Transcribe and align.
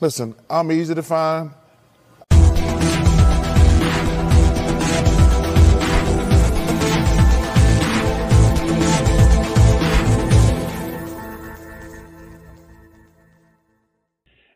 Listen, 0.00 0.34
I'm 0.48 0.72
easy 0.72 0.94
to 0.94 1.02
find. 1.02 1.50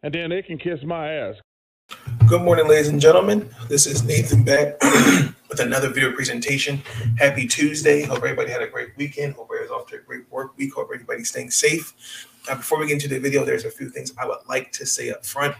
And 0.04 0.12
then 0.12 0.28
they 0.28 0.42
can 0.42 0.58
kiss 0.58 0.82
my 0.84 1.10
ass. 1.10 1.36
Good 2.26 2.42
morning, 2.42 2.68
ladies 2.68 2.88
and 2.88 3.00
gentlemen. 3.00 3.48
This 3.68 3.86
is 3.86 4.04
Nathan 4.04 4.45
Beck 4.45 4.74
with 5.48 5.60
another 5.60 5.88
video 5.88 6.12
presentation. 6.12 6.82
Happy 7.16 7.48
Tuesday. 7.48 8.02
Hope 8.02 8.18
everybody 8.18 8.50
had 8.50 8.60
a 8.60 8.66
great 8.66 8.90
weekend. 8.98 9.32
Hope 9.32 9.48
everybody's 9.50 9.70
off 9.70 9.86
to 9.86 9.96
a 9.96 10.00
great 10.00 10.30
work 10.30 10.59
week. 10.59 10.74
Hope 10.74 10.90
everybody's 10.92 11.30
staying 11.30 11.50
safe. 11.50 12.28
Now, 12.46 12.56
before 12.56 12.78
we 12.78 12.86
get 12.86 13.02
into 13.02 13.09
the 13.09 13.18
video, 13.18 13.46
there's 13.46 13.64
a 13.64 13.70
few 13.70 13.88
things 13.88 14.12
I 14.18 14.26
would 14.26 14.40
like 14.46 14.72
to 14.72 14.84
say 14.84 15.09
up 15.10 15.24
front. 15.24 15.56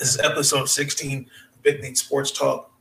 This 0.00 0.16
is 0.16 0.20
episode 0.20 0.68
16 0.68 1.30
of 1.54 1.62
Big 1.62 1.80
Nate 1.82 1.98
Sports 1.98 2.32
Talk. 2.32 2.72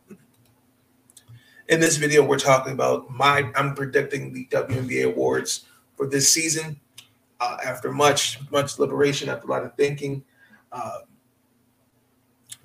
In 1.67 1.79
this 1.79 1.97
video, 1.97 2.25
we're 2.25 2.39
talking 2.39 2.73
about 2.73 3.07
my, 3.11 3.51
I'm 3.55 3.75
predicting 3.75 4.33
the 4.33 4.47
WNBA 4.47 5.13
awards 5.13 5.65
for 5.95 6.07
this 6.07 6.33
season. 6.33 6.79
Uh, 7.39 7.57
after 7.63 7.91
much, 7.91 8.39
much 8.51 8.77
deliberation, 8.77 9.29
after 9.29 9.45
a 9.45 9.49
lot 9.51 9.63
of 9.63 9.75
thinking, 9.75 10.23
uh, 10.71 10.99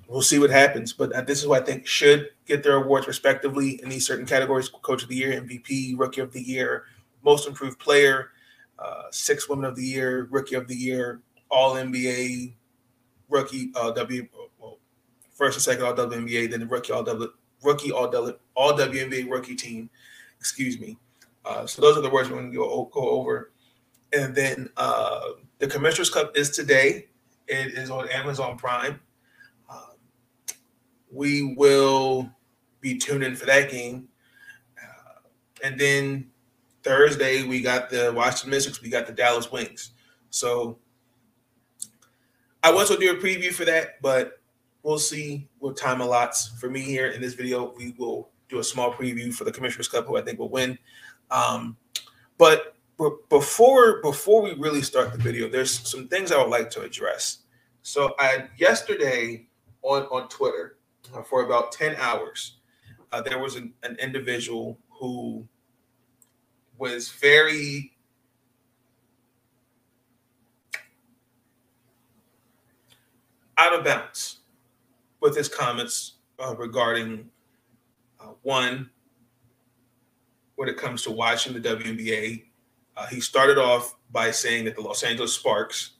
we'll 0.09 0.23
see 0.23 0.39
what 0.39 0.51
happens. 0.51 0.92
But 0.92 1.12
uh, 1.12 1.23
this 1.23 1.41
is 1.41 1.47
what 1.47 1.62
I 1.62 1.65
think 1.65 1.87
should 1.87 2.31
get 2.47 2.62
their 2.62 2.77
awards 2.77 3.06
respectively 3.06 3.81
in 3.83 3.89
these 3.89 4.06
certain 4.06 4.27
categories: 4.27 4.69
Coach 4.69 5.03
of 5.03 5.09
the 5.09 5.17
Year, 5.17 5.41
MVP, 5.41 5.98
Rookie 5.98 6.20
of 6.20 6.33
the 6.33 6.43
Year, 6.43 6.84
Most 7.23 7.48
Improved 7.48 7.78
Player, 7.78 8.31
uh, 8.78 9.05
Six 9.11 9.48
Women 9.48 9.65
of 9.65 9.77
the 9.77 9.84
Year, 9.84 10.28
Rookie 10.31 10.56
of 10.56 10.69
the 10.69 10.77
Year, 10.77 11.20
All 11.51 11.75
NBA, 11.75 12.55
Rookie 13.28 13.70
uh, 13.75 13.91
W, 13.93 14.28
well, 14.59 14.78
first 15.33 15.56
and 15.56 15.62
second 15.62 15.84
All 15.84 15.95
WNBA, 15.95 16.50
then 16.50 16.61
the 16.61 16.67
Rookie 16.67 16.93
All 16.93 17.03
W, 17.03 17.33
Rookie 17.62 17.93
All 17.93 18.11
W, 18.11 18.37
All 18.55 18.73
WNBA 18.73 19.31
Rookie 19.31 19.56
Team. 19.56 19.91
Excuse 20.39 20.78
me. 20.78 20.98
Uh, 21.45 21.67
so 21.67 21.83
those 21.83 21.97
are 21.97 22.00
the 22.00 22.11
words 22.11 22.28
we're 22.28 22.37
going 22.37 22.50
to 22.50 22.56
go, 22.56 22.91
go 22.93 23.09
over. 23.11 23.50
And 24.12 24.34
then 24.34 24.71
uh, 24.77 25.31
the 25.59 25.67
Commissioner's 25.67 26.11
Cup 26.11 26.37
is 26.37 26.50
today. 26.50 27.06
It 27.47 27.75
is 27.75 27.91
on 27.91 28.09
Amazon 28.09 28.56
Prime. 28.56 28.98
Um, 29.70 29.97
we 31.11 31.55
will 31.56 32.31
be 32.81 32.97
tuned 32.97 33.23
in 33.23 33.37
for 33.37 33.47
that 33.47 33.70
game. 33.70 34.09
Uh, 34.83 35.20
and 35.62 35.78
then 35.78 36.31
Thursday, 36.83 37.42
we 37.42 37.61
got 37.61 37.91
the 37.91 38.12
Washington 38.15 38.50
Mystics, 38.50 38.83
we 38.83 38.89
got 38.89 39.06
the 39.06 39.12
Dallas 39.12 39.50
Wings. 39.50 39.92
So 40.31 40.78
I 42.62 42.72
was 42.72 42.89
going 42.89 43.00
to 43.00 43.06
do 43.06 43.19
a 43.19 43.22
preview 43.22 43.53
for 43.53 43.65
that, 43.65 44.00
but 44.03 44.41
we'll 44.83 44.98
see 44.98 45.48
what 45.59 45.77
time 45.77 45.98
allots 45.98 46.59
for 46.59 46.70
me 46.70 46.81
here 46.81 47.09
in 47.09 47.20
this 47.20 47.34
video. 47.34 47.75
We 47.77 47.95
will 47.98 48.31
do 48.48 48.59
a 48.59 48.65
small 48.65 48.92
preview 48.92 49.33
for 49.33 49.45
the 49.45 49.53
Commissioner's 49.53 49.89
Cup, 49.89 50.06
who 50.06 50.17
I 50.17 50.22
think 50.22 50.39
will 50.39 50.50
win. 50.50 50.78
Um, 51.31 51.77
but 52.39 52.73
but 52.97 53.28
before 53.28 54.00
before 54.03 54.42
we 54.42 54.55
really 54.55 54.83
start 54.83 55.12
the 55.12 55.19
video, 55.19 55.48
there's 55.48 55.70
some 55.89 56.09
things 56.09 56.31
I 56.31 56.39
would 56.39 56.50
like 56.50 56.70
to 56.70 56.83
address. 56.83 57.39
So 57.83 58.14
I 58.19 58.48
yesterday 58.56 59.47
on 59.83 60.03
on 60.05 60.28
Twitter 60.28 60.77
uh, 61.15 61.22
for 61.22 61.45
about 61.45 61.72
ten 61.72 61.97
hours, 61.97 62.59
uh, 63.12 63.21
there 63.22 63.38
was 63.38 63.56
an, 63.56 63.72
an 63.82 63.97
individual 64.00 64.78
who 64.88 65.47
was 66.78 67.10
very 67.10 67.93
out 73.56 73.72
of 73.72 73.84
bounds 73.84 74.41
with 75.21 75.37
his 75.37 75.49
comments 75.49 76.15
uh, 76.38 76.55
regarding 76.56 77.28
uh, 78.21 78.32
one 78.43 78.91
when 80.56 80.69
it 80.69 80.76
comes 80.76 81.03
to 81.03 81.11
watching 81.11 81.53
the 81.53 81.61
WNBA 81.61 82.44
uh, 82.97 83.06
he 83.06 83.21
started 83.21 83.59
off 83.59 83.97
by 84.10 84.31
saying 84.31 84.65
that 84.65 84.77
the 84.77 84.82
Los 84.82 85.03
Angeles 85.03 85.34
Sparks 85.34 85.93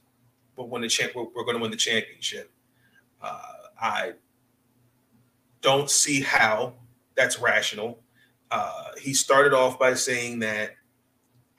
will 0.55 0.69
win 0.69 0.81
the 0.81 0.87
champ. 0.87 1.13
We're, 1.15 1.25
we're 1.35 1.43
going 1.43 1.57
to 1.57 1.61
win 1.61 1.71
the 1.71 1.77
championship. 1.77 2.51
Uh, 3.21 3.41
I 3.81 4.13
don't 5.61 5.89
see 5.89 6.21
how 6.21 6.73
that's 7.15 7.39
rational. 7.39 7.99
Uh, 8.51 8.89
he 9.01 9.13
started 9.13 9.53
off 9.53 9.79
by 9.79 9.93
saying 9.93 10.39
that 10.39 10.71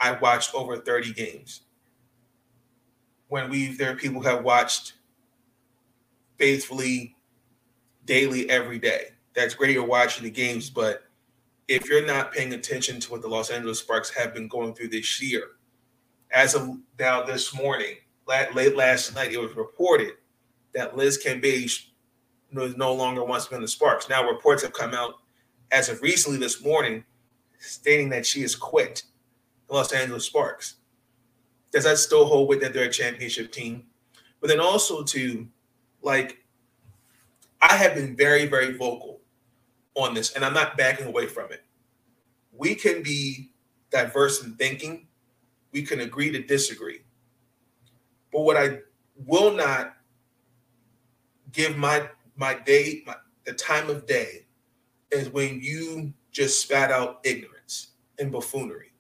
I 0.00 0.12
watched 0.12 0.54
over 0.54 0.76
30 0.76 1.12
games. 1.12 1.62
When 3.28 3.50
we 3.50 3.68
there 3.68 3.90
are 3.90 3.96
people 3.96 4.22
who 4.22 4.28
have 4.28 4.44
watched 4.44 4.94
faithfully 6.38 7.16
daily 8.04 8.48
every 8.48 8.78
day. 8.78 9.08
That's 9.34 9.54
great 9.54 9.72
you're 9.72 9.84
watching 9.84 10.24
the 10.24 10.30
games, 10.30 10.70
but 10.70 11.02
if 11.68 11.88
you're 11.88 12.06
not 12.06 12.32
paying 12.32 12.52
attention 12.52 13.00
to 13.00 13.10
what 13.10 13.22
the 13.22 13.28
Los 13.28 13.50
Angeles 13.50 13.80
Sparks 13.80 14.10
have 14.10 14.32
been 14.32 14.48
going 14.48 14.74
through 14.74 14.88
this 14.88 15.20
year, 15.20 15.42
as 16.30 16.54
of 16.54 16.78
now 16.98 17.22
this 17.22 17.54
morning, 17.54 17.96
late 18.26 18.76
last 18.76 19.14
night, 19.14 19.32
it 19.32 19.40
was 19.40 19.54
reported 19.56 20.12
that 20.74 20.96
Liz 20.96 21.22
Cambage 21.24 21.88
no 22.52 22.94
longer 22.94 23.24
wants 23.24 23.46
to 23.46 23.54
be 23.54 23.60
the 23.60 23.68
Sparks. 23.68 24.08
Now, 24.08 24.28
reports 24.28 24.62
have 24.62 24.72
come 24.72 24.94
out 24.94 25.14
as 25.72 25.88
of 25.88 26.02
recently 26.02 26.38
this 26.38 26.62
morning 26.62 27.04
stating 27.58 28.08
that 28.10 28.24
she 28.26 28.42
has 28.42 28.54
quit 28.54 29.02
the 29.68 29.74
Los 29.74 29.92
Angeles 29.92 30.24
Sparks. 30.24 30.76
Does 31.72 31.84
that 31.84 31.98
still 31.98 32.26
hold 32.26 32.48
with 32.48 32.60
that 32.60 32.72
they're 32.72 32.84
a 32.84 32.92
championship 32.92 33.50
team? 33.50 33.84
But 34.40 34.48
then 34.48 34.60
also 34.60 35.02
to 35.02 35.48
like, 36.02 36.44
I 37.60 37.74
have 37.76 37.94
been 37.94 38.14
very, 38.14 38.46
very 38.46 38.76
vocal 38.76 39.15
on 39.96 40.14
this, 40.14 40.32
and 40.32 40.44
I'm 40.44 40.54
not 40.54 40.76
backing 40.76 41.06
away 41.06 41.26
from 41.26 41.50
it. 41.50 41.64
We 42.52 42.74
can 42.74 43.02
be 43.02 43.50
diverse 43.90 44.42
in 44.44 44.54
thinking, 44.56 45.06
we 45.72 45.82
can 45.82 46.00
agree 46.00 46.30
to 46.32 46.42
disagree. 46.42 47.00
But 48.32 48.42
what 48.42 48.56
I 48.56 48.80
will 49.24 49.52
not 49.52 49.96
give 51.52 51.76
my 51.76 52.08
my 52.36 52.54
day, 52.54 53.02
my, 53.06 53.16
the 53.46 53.54
time 53.54 53.88
of 53.88 54.06
day, 54.06 54.46
is 55.10 55.30
when 55.30 55.60
you 55.60 56.12
just 56.30 56.60
spat 56.60 56.90
out 56.90 57.20
ignorance 57.24 57.92
and 58.18 58.30
buffoonery. 58.30 58.92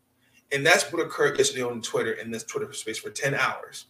And 0.52 0.64
that's 0.64 0.90
what 0.90 1.04
occurred 1.04 1.36
yesterday 1.36 1.62
on 1.62 1.82
Twitter 1.82 2.12
in 2.12 2.30
this 2.30 2.44
Twitter 2.44 2.72
space 2.72 2.98
for 2.98 3.10
10 3.10 3.34
hours. 3.34 3.86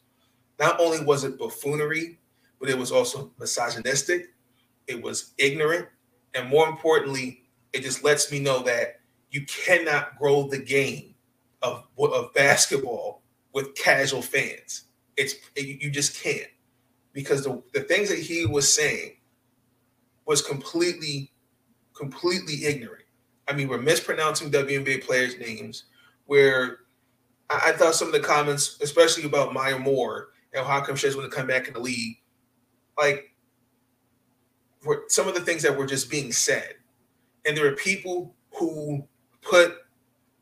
Not 0.59 0.81
only 0.81 1.05
was 1.05 1.23
it 1.23 1.39
buffoonery, 1.39 2.19
but 2.59 2.69
it 2.69 2.77
was 2.77 2.91
also 2.91 3.31
misogynistic, 3.39 4.33
it 4.89 5.01
was 5.01 5.35
ignorant, 5.39 5.87
and 6.37 6.49
more 6.49 6.69
importantly, 6.69 7.43
it 7.73 7.83
just 7.83 8.05
lets 8.05 8.31
me 8.31 8.39
know 8.39 8.63
that 8.63 9.01
you 9.31 9.45
cannot 9.47 10.19
grow 10.19 10.49
the 10.49 10.59
game 10.59 11.15
of, 11.63 11.85
of 11.99 12.33
basketball 12.35 13.23
with 13.53 13.75
casual 13.75 14.23
fans. 14.23 14.85
It's 15.17 15.35
you 15.57 15.91
just 15.91 16.23
can't 16.23 16.49
because 17.13 17.43
the, 17.43 17.63
the 17.73 17.81
things 17.81 18.11
that 18.11 18.19
he 18.19 18.45
was 18.45 18.73
saying 18.73 19.17
was 20.27 20.43
completely, 20.43 21.33
completely 21.95 22.67
ignorant. 22.67 23.05
I 23.49 23.55
mean, 23.55 23.69
we're 23.69 23.81
mispronouncing 23.81 24.51
WNBA 24.51 25.05
players' 25.05 25.39
names. 25.39 25.85
Where 26.27 26.81
I, 27.49 27.71
I 27.71 27.73
thought 27.73 27.95
some 27.95 28.09
of 28.09 28.13
the 28.13 28.21
comments, 28.21 28.79
especially 28.83 29.25
about 29.25 29.55
Maya 29.55 29.79
Moore 29.79 30.29
and 30.53 30.67
how 30.67 30.81
come 30.81 30.97
she's 30.97 31.15
going 31.15 31.29
to 31.29 31.35
come 31.35 31.47
back 31.47 31.69
in 31.69 31.75
the 31.75 31.81
league, 31.81 32.19
like 32.99 33.36
were 34.87 35.05
some 35.09 35.29
of 35.29 35.35
the 35.35 35.41
things 35.41 35.63
that 35.63 35.77
were 35.77 35.87
just 35.87 36.11
being 36.11 36.33
said. 36.33 36.75
And 37.45 37.57
there 37.57 37.67
are 37.67 37.77
people 37.77 38.35
who 38.55 39.07
put 39.43 39.77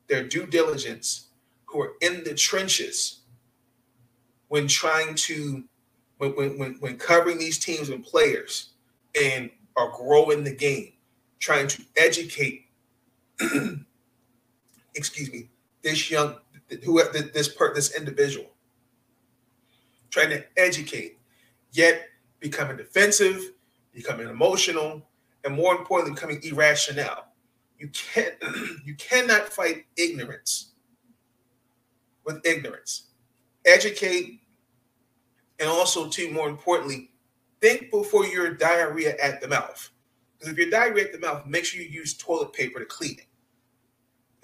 their 0.08 0.22
due 0.22 0.46
diligence, 0.46 1.28
who 1.66 1.80
are 1.80 1.92
in 2.00 2.22
the 2.24 2.34
trenches 2.34 3.20
when 4.48 4.68
trying 4.68 5.14
to, 5.14 5.64
when, 6.18 6.32
when, 6.32 6.76
when 6.78 6.96
covering 6.96 7.38
these 7.38 7.58
teams 7.58 7.88
and 7.88 8.04
players 8.04 8.70
and 9.20 9.50
are 9.76 9.90
growing 9.90 10.44
the 10.44 10.54
game, 10.54 10.92
trying 11.40 11.66
to 11.66 11.82
educate, 11.96 12.68
excuse 14.94 15.32
me, 15.32 15.48
this 15.82 16.10
young, 16.10 16.36
who 16.84 17.02
this 17.32 17.48
per, 17.48 17.74
this 17.74 17.96
individual, 17.96 18.46
trying 20.10 20.30
to 20.30 20.44
educate, 20.56 21.18
yet 21.72 22.08
becoming 22.38 22.76
defensive, 22.76 23.53
becoming 23.94 24.28
emotional, 24.28 25.02
and 25.44 25.54
more 25.54 25.74
importantly, 25.76 26.14
becoming 26.14 26.40
irrational. 26.44 27.26
You 27.78 27.88
can't 27.90 28.34
you 28.84 28.94
cannot 28.96 29.48
fight 29.48 29.86
ignorance 29.96 30.72
with 32.24 32.44
ignorance. 32.46 33.08
educate, 33.66 34.40
and 35.60 35.68
also, 35.68 36.08
too, 36.08 36.30
more 36.32 36.48
importantly, 36.48 37.10
think 37.60 37.90
before 37.90 38.26
you're 38.26 38.54
diarrhea 38.54 39.16
at 39.22 39.40
the 39.40 39.48
mouth. 39.48 39.90
Because 40.38 40.52
if 40.52 40.58
you're 40.58 40.70
diarrhea 40.70 41.04
at 41.04 41.12
the 41.12 41.20
mouth, 41.20 41.46
make 41.46 41.64
sure 41.64 41.82
you 41.82 41.88
use 41.88 42.14
toilet 42.14 42.52
paper 42.52 42.80
to 42.80 42.86
clean 42.86 43.14
it. 43.18 43.26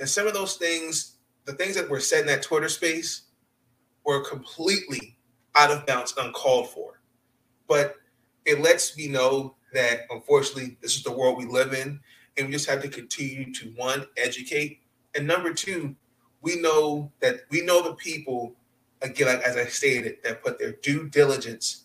And 0.00 0.08
some 0.08 0.26
of 0.26 0.34
those 0.34 0.56
things, 0.56 1.16
the 1.46 1.54
things 1.54 1.74
that 1.76 1.90
were 1.90 2.00
said 2.00 2.22
in 2.22 2.26
that 2.28 2.42
Twitter 2.42 2.68
space, 2.68 3.22
were 4.04 4.24
completely 4.24 5.18
out 5.56 5.70
of 5.70 5.86
bounds, 5.86 6.14
uncalled 6.18 6.70
for. 6.70 7.00
But 7.68 7.96
it 8.44 8.60
lets 8.60 8.96
me 8.96 9.08
know 9.08 9.56
that 9.72 10.00
unfortunately, 10.10 10.76
this 10.80 10.96
is 10.96 11.02
the 11.02 11.12
world 11.12 11.38
we 11.38 11.46
live 11.46 11.72
in. 11.72 12.00
And 12.36 12.46
we 12.46 12.52
just 12.52 12.68
have 12.68 12.82
to 12.82 12.88
continue 12.88 13.52
to 13.54 13.72
one, 13.76 14.06
educate. 14.16 14.80
And 15.14 15.26
number 15.26 15.52
two, 15.52 15.94
we 16.40 16.60
know 16.60 17.12
that 17.20 17.40
we 17.50 17.62
know 17.62 17.82
the 17.82 17.94
people, 17.94 18.54
again, 19.02 19.26
like 19.26 19.42
as 19.42 19.56
I 19.56 19.66
stated, 19.66 20.18
that 20.24 20.42
put 20.42 20.58
their 20.58 20.72
due 20.72 21.08
diligence 21.08 21.84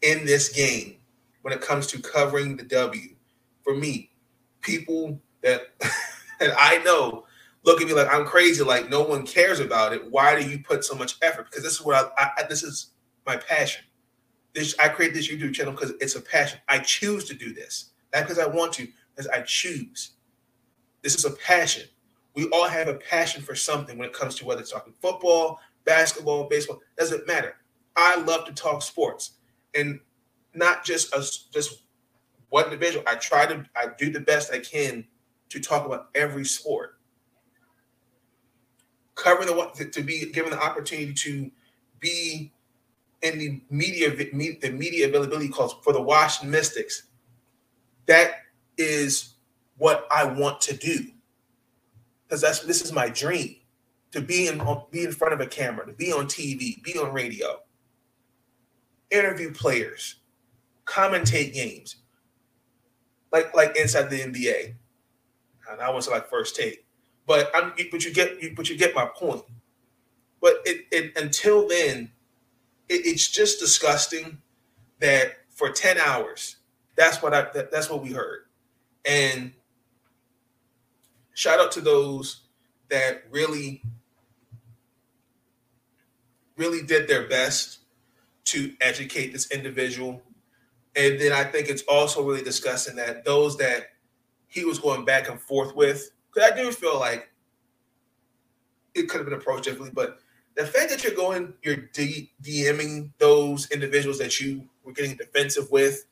in 0.00 0.24
this 0.24 0.48
game 0.48 0.96
when 1.42 1.52
it 1.54 1.60
comes 1.60 1.86
to 1.88 2.00
covering 2.00 2.56
the 2.56 2.64
W. 2.64 3.14
For 3.62 3.76
me, 3.76 4.10
people 4.60 5.20
that 5.42 5.74
that 6.40 6.54
I 6.58 6.78
know 6.78 7.26
look 7.64 7.80
at 7.80 7.86
me 7.86 7.94
like 7.94 8.12
I'm 8.12 8.24
crazy, 8.24 8.64
like 8.64 8.90
no 8.90 9.02
one 9.02 9.24
cares 9.24 9.60
about 9.60 9.92
it. 9.92 10.10
Why 10.10 10.40
do 10.40 10.48
you 10.48 10.58
put 10.58 10.84
so 10.84 10.94
much 10.96 11.16
effort? 11.22 11.46
Because 11.50 11.62
this 11.62 11.74
is 11.74 11.82
what 11.82 12.12
I, 12.18 12.30
I 12.38 12.42
this 12.48 12.62
is 12.62 12.88
my 13.26 13.36
passion. 13.36 13.84
This 14.54 14.74
I 14.78 14.88
create 14.88 15.14
this 15.14 15.30
YouTube 15.30 15.54
channel 15.54 15.72
because 15.72 15.92
it's 16.00 16.14
a 16.14 16.20
passion. 16.20 16.60
I 16.68 16.78
choose 16.78 17.24
to 17.24 17.34
do 17.34 17.54
this, 17.54 17.90
not 18.12 18.22
because 18.24 18.38
I 18.38 18.46
want 18.46 18.72
to, 18.74 18.88
because 19.14 19.28
I 19.28 19.42
choose. 19.42 20.12
This 21.02 21.14
is 21.14 21.24
a 21.24 21.30
passion. 21.30 21.84
We 22.34 22.48
all 22.48 22.68
have 22.68 22.88
a 22.88 22.94
passion 22.94 23.42
for 23.42 23.54
something 23.54 23.98
when 23.98 24.08
it 24.08 24.14
comes 24.14 24.34
to 24.36 24.44
whether 24.44 24.60
it's 24.60 24.70
talking 24.70 24.94
football, 25.00 25.58
basketball, 25.84 26.48
baseball. 26.48 26.80
Doesn't 26.98 27.26
matter. 27.26 27.56
I 27.96 28.16
love 28.22 28.46
to 28.46 28.52
talk 28.52 28.82
sports, 28.82 29.32
and 29.74 30.00
not 30.54 30.84
just 30.84 31.14
us, 31.14 31.48
just 31.52 31.84
one 32.50 32.64
individual. 32.64 33.04
I 33.06 33.16
try 33.16 33.46
to. 33.46 33.64
I 33.74 33.86
do 33.98 34.10
the 34.10 34.20
best 34.20 34.52
I 34.52 34.58
can 34.58 35.06
to 35.48 35.60
talk 35.60 35.86
about 35.86 36.08
every 36.14 36.44
sport. 36.44 36.98
Covering 39.14 39.48
the 39.48 39.90
to 39.92 40.02
be 40.02 40.30
given 40.32 40.50
the 40.50 40.62
opportunity 40.62 41.12
to 41.12 41.50
be 42.00 42.52
in 43.22 43.38
the 43.38 43.60
media 43.70 44.14
the 44.14 44.70
media 44.70 45.08
availability 45.08 45.48
calls 45.48 45.76
for 45.82 45.92
the 45.92 46.02
Washington 46.02 46.50
Mystics. 46.50 47.04
That 48.06 48.32
is 48.76 49.34
what 49.78 50.06
I 50.10 50.24
want 50.24 50.60
to 50.62 50.76
do 50.76 51.06
because 52.32 52.40
that's 52.40 52.60
this 52.60 52.80
is 52.80 52.92
my 52.92 53.10
dream 53.10 53.56
to 54.12 54.20
be 54.20 54.46
in 54.46 54.62
be 54.90 55.04
in 55.04 55.12
front 55.12 55.34
of 55.34 55.40
a 55.40 55.46
camera, 55.46 55.86
to 55.86 55.92
be 55.92 56.12
on 56.12 56.26
TV, 56.26 56.82
be 56.82 56.98
on 56.98 57.12
radio, 57.12 57.58
interview 59.10 59.52
players, 59.52 60.16
commentate 60.86 61.52
games, 61.52 61.96
like 63.32 63.54
like 63.54 63.76
inside 63.76 64.08
the 64.08 64.20
NBA. 64.20 64.74
And 65.70 65.80
I 65.80 65.90
was 65.90 66.08
like 66.08 66.28
first 66.28 66.56
take, 66.56 66.86
but 67.26 67.50
I'm 67.54 67.72
but 67.90 68.04
you 68.04 68.12
get 68.12 68.56
but 68.56 68.68
you 68.68 68.76
get 68.76 68.94
my 68.94 69.06
point. 69.14 69.44
But 70.40 70.54
it, 70.64 70.86
it 70.90 71.16
until 71.16 71.68
then, 71.68 72.10
it, 72.88 73.06
it's 73.06 73.28
just 73.28 73.60
disgusting 73.60 74.38
that 75.00 75.36
for 75.50 75.70
10 75.70 75.98
hours, 75.98 76.56
that's 76.96 77.22
what 77.22 77.34
I 77.34 77.48
that, 77.54 77.70
that's 77.70 77.90
what 77.90 78.02
we 78.02 78.12
heard. 78.12 78.44
And 79.04 79.52
shout 81.34 81.60
out 81.60 81.72
to 81.72 81.80
those 81.80 82.42
that 82.90 83.22
really 83.30 83.82
really 86.56 86.82
did 86.82 87.08
their 87.08 87.26
best 87.28 87.78
to 88.44 88.72
educate 88.80 89.32
this 89.32 89.50
individual. 89.50 90.22
And 90.94 91.18
then 91.18 91.32
I 91.32 91.44
think 91.44 91.68
it's 91.68 91.82
also 91.88 92.22
really 92.22 92.42
disgusting 92.42 92.96
that 92.96 93.24
those 93.24 93.56
that 93.58 93.86
he 94.48 94.64
was 94.64 94.78
going 94.78 95.04
back 95.04 95.28
and 95.28 95.40
forth 95.40 95.74
with, 95.74 96.10
because 96.32 96.50
I 96.52 96.54
do 96.54 96.70
feel 96.70 96.98
like 97.00 97.30
it 98.94 99.08
could 99.08 99.18
have 99.18 99.24
been 99.24 99.38
approached 99.38 99.64
differently, 99.64 99.92
but 99.94 100.18
the 100.54 100.66
fact 100.66 100.90
that 100.90 101.02
you're 101.02 101.14
going, 101.14 101.54
you're 101.62 101.76
D- 101.76 102.32
DMing 102.42 103.10
those 103.18 103.70
individuals 103.70 104.18
that 104.18 104.40
you 104.40 104.68
were 104.84 104.92
getting 104.92 105.16
defensive 105.16 105.70
with, 105.70 106.04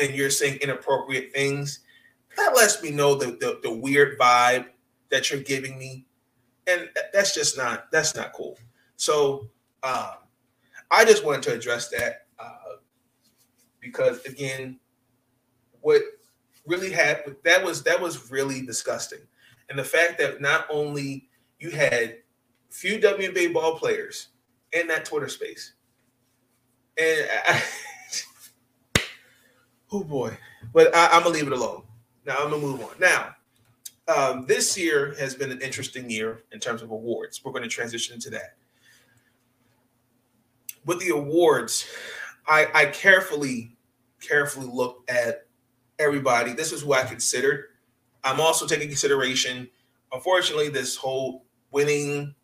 and 0.00 0.14
you're 0.14 0.30
saying 0.30 0.58
inappropriate 0.62 1.32
things, 1.32 1.80
that 2.36 2.54
lets 2.54 2.82
me 2.82 2.90
know 2.90 3.14
the, 3.14 3.26
the, 3.26 3.60
the 3.62 3.72
weird 3.72 4.18
vibe 4.18 4.66
that 5.10 5.30
you're 5.30 5.42
giving 5.42 5.78
me, 5.78 6.06
and 6.66 6.88
that's 7.12 7.34
just 7.34 7.56
not 7.56 7.90
that's 7.90 8.14
not 8.14 8.32
cool. 8.32 8.56
So 8.96 9.48
um, 9.82 10.14
I 10.90 11.04
just 11.04 11.24
wanted 11.24 11.42
to 11.42 11.54
address 11.54 11.88
that 11.88 12.26
uh, 12.38 12.76
because 13.80 14.24
again, 14.24 14.78
what 15.80 16.02
really 16.66 16.92
happened 16.92 17.36
that 17.44 17.64
was 17.64 17.82
that 17.82 18.00
was 18.00 18.30
really 18.30 18.62
disgusting, 18.62 19.20
and 19.68 19.78
the 19.78 19.84
fact 19.84 20.18
that 20.18 20.40
not 20.40 20.66
only 20.70 21.28
you 21.58 21.70
had 21.70 22.18
few 22.70 22.98
WNBA 22.98 23.52
ball 23.52 23.78
players 23.78 24.28
in 24.72 24.86
that 24.88 25.04
Twitter 25.04 25.28
space. 25.28 25.74
And 26.98 27.28
I, 27.46 27.62
oh 29.92 30.04
boy, 30.04 30.36
but 30.72 30.94
I, 30.94 31.16
am 31.16 31.22
gonna 31.22 31.34
leave 31.34 31.46
it 31.46 31.52
alone. 31.52 31.82
Now 32.24 32.36
I'm 32.38 32.50
gonna 32.50 32.62
move 32.62 32.80
on. 32.80 32.90
Now, 32.98 33.34
um, 34.10 34.46
this 34.46 34.76
year 34.76 35.14
has 35.18 35.34
been 35.34 35.50
an 35.52 35.60
interesting 35.60 36.10
year 36.10 36.42
in 36.52 36.58
terms 36.58 36.82
of 36.82 36.90
awards. 36.90 37.44
We're 37.44 37.52
going 37.52 37.62
to 37.62 37.68
transition 37.68 38.14
into 38.14 38.30
that. 38.30 38.56
With 40.84 41.00
the 41.00 41.10
awards, 41.10 41.86
I, 42.46 42.66
I 42.74 42.86
carefully, 42.86 43.76
carefully 44.20 44.66
looked 44.66 45.08
at 45.10 45.46
everybody. 45.98 46.54
This 46.54 46.72
is 46.72 46.82
who 46.82 46.92
I 46.92 47.04
considered. 47.04 47.66
I'm 48.24 48.40
also 48.40 48.66
taking 48.66 48.88
consideration. 48.88 49.68
Unfortunately, 50.12 50.68
this 50.70 50.96
whole 50.96 51.44
winning 51.70 52.34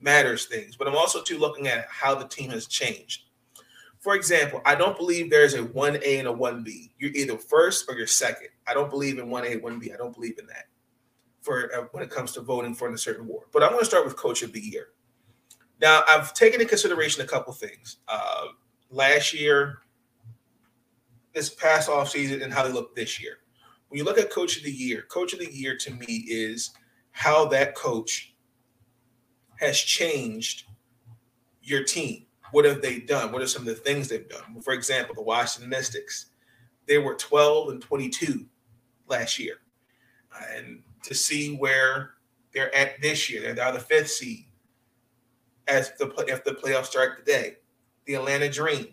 matters 0.00 0.46
things, 0.46 0.76
but 0.76 0.88
I'm 0.88 0.96
also 0.96 1.22
too 1.22 1.38
looking 1.38 1.68
at 1.68 1.86
how 1.88 2.14
the 2.14 2.28
team 2.28 2.50
has 2.50 2.66
changed. 2.66 3.24
For 3.98 4.14
example, 4.14 4.62
I 4.64 4.74
don't 4.74 4.96
believe 4.96 5.28
there's 5.28 5.54
a 5.54 5.62
1A 5.62 6.20
and 6.20 6.28
a 6.28 6.32
1B. 6.32 6.90
You're 6.98 7.10
either 7.14 7.36
first 7.36 7.86
or 7.88 7.96
you're 7.96 8.06
second. 8.06 8.48
I 8.66 8.74
don't 8.74 8.90
believe 8.90 9.18
in 9.18 9.26
1A, 9.26 9.60
1B. 9.60 9.92
I 9.92 9.96
don't 9.96 10.14
believe 10.14 10.38
in 10.38 10.46
that 10.46 10.66
for 11.40 11.70
uh, 11.74 11.84
when 11.92 12.04
it 12.04 12.10
comes 12.10 12.32
to 12.32 12.40
voting 12.40 12.74
for 12.74 12.92
a 12.92 12.98
certain 12.98 13.24
award. 13.24 13.48
But 13.52 13.62
I'm 13.62 13.70
going 13.70 13.80
to 13.80 13.86
start 13.86 14.04
with 14.04 14.16
Coach 14.16 14.42
of 14.42 14.52
the 14.52 14.60
Year. 14.60 14.88
Now, 15.80 16.02
I've 16.08 16.32
taken 16.34 16.60
into 16.60 16.68
consideration 16.68 17.22
a 17.22 17.26
couple 17.26 17.52
things. 17.52 17.98
Uh, 18.06 18.46
last 18.90 19.32
year, 19.32 19.78
this 21.34 21.50
past 21.50 21.88
off 21.88 22.10
season, 22.10 22.42
and 22.42 22.52
how 22.52 22.64
they 22.64 22.72
look 22.72 22.94
this 22.94 23.20
year. 23.20 23.38
When 23.88 23.98
you 23.98 24.04
look 24.04 24.18
at 24.18 24.30
Coach 24.30 24.56
of 24.56 24.64
the 24.64 24.72
Year, 24.72 25.04
Coach 25.08 25.32
of 25.32 25.38
the 25.38 25.52
Year 25.52 25.76
to 25.76 25.92
me 25.92 26.24
is 26.28 26.70
how 27.12 27.46
that 27.46 27.74
coach 27.74 28.27
has 29.58 29.78
changed 29.78 30.64
your 31.62 31.84
team? 31.84 32.26
What 32.52 32.64
have 32.64 32.80
they 32.80 33.00
done? 33.00 33.32
What 33.32 33.42
are 33.42 33.46
some 33.46 33.62
of 33.62 33.68
the 33.68 33.74
things 33.74 34.08
they've 34.08 34.28
done? 34.28 34.60
For 34.62 34.72
example, 34.72 35.14
the 35.14 35.22
Washington 35.22 35.68
Mystics, 35.68 36.26
they 36.86 36.98
were 36.98 37.14
12 37.14 37.70
and 37.70 37.82
22 37.82 38.46
last 39.08 39.38
year. 39.38 39.56
Uh, 40.34 40.44
and 40.56 40.82
to 41.04 41.14
see 41.14 41.54
where 41.54 42.14
they're 42.52 42.74
at 42.74 43.00
this 43.02 43.30
year, 43.30 43.54
they're 43.54 43.72
the 43.72 43.78
fifth 43.78 44.10
seed 44.10 44.46
as 45.66 45.92
the 45.98 46.08
if 46.28 46.44
the 46.44 46.52
playoffs 46.52 46.86
start 46.86 47.18
today. 47.18 47.56
The 48.06 48.14
Atlanta 48.14 48.48
Dream, 48.48 48.88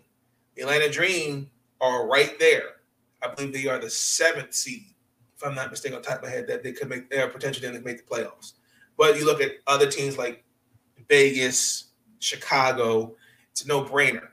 the 0.54 0.62
Atlanta 0.62 0.90
Dream 0.90 1.50
are 1.80 2.06
right 2.06 2.38
there. 2.38 2.76
I 3.22 3.34
believe 3.34 3.52
they 3.52 3.66
are 3.66 3.78
the 3.78 3.88
seventh 3.88 4.52
seed, 4.52 4.94
if 5.34 5.42
I'm 5.42 5.54
not 5.54 5.70
mistaken, 5.70 5.96
on 5.96 6.02
top 6.02 6.18
of 6.18 6.24
my 6.24 6.28
head, 6.28 6.46
that 6.48 6.62
they 6.62 6.72
could 6.72 6.90
make. 6.90 7.08
They 7.08 7.20
are 7.20 7.28
potentially 7.28 7.66
going 7.66 7.78
to 7.78 7.84
make 7.84 8.06
the 8.06 8.14
playoffs. 8.14 8.52
But 8.98 9.18
you 9.18 9.24
look 9.24 9.40
at 9.40 9.52
other 9.66 9.90
teams 9.90 10.18
like 10.18 10.44
Vegas, 11.08 11.92
Chicago. 12.18 13.16
It's 13.50 13.64
a 13.64 13.68
no 13.68 13.84
brainer. 13.84 14.28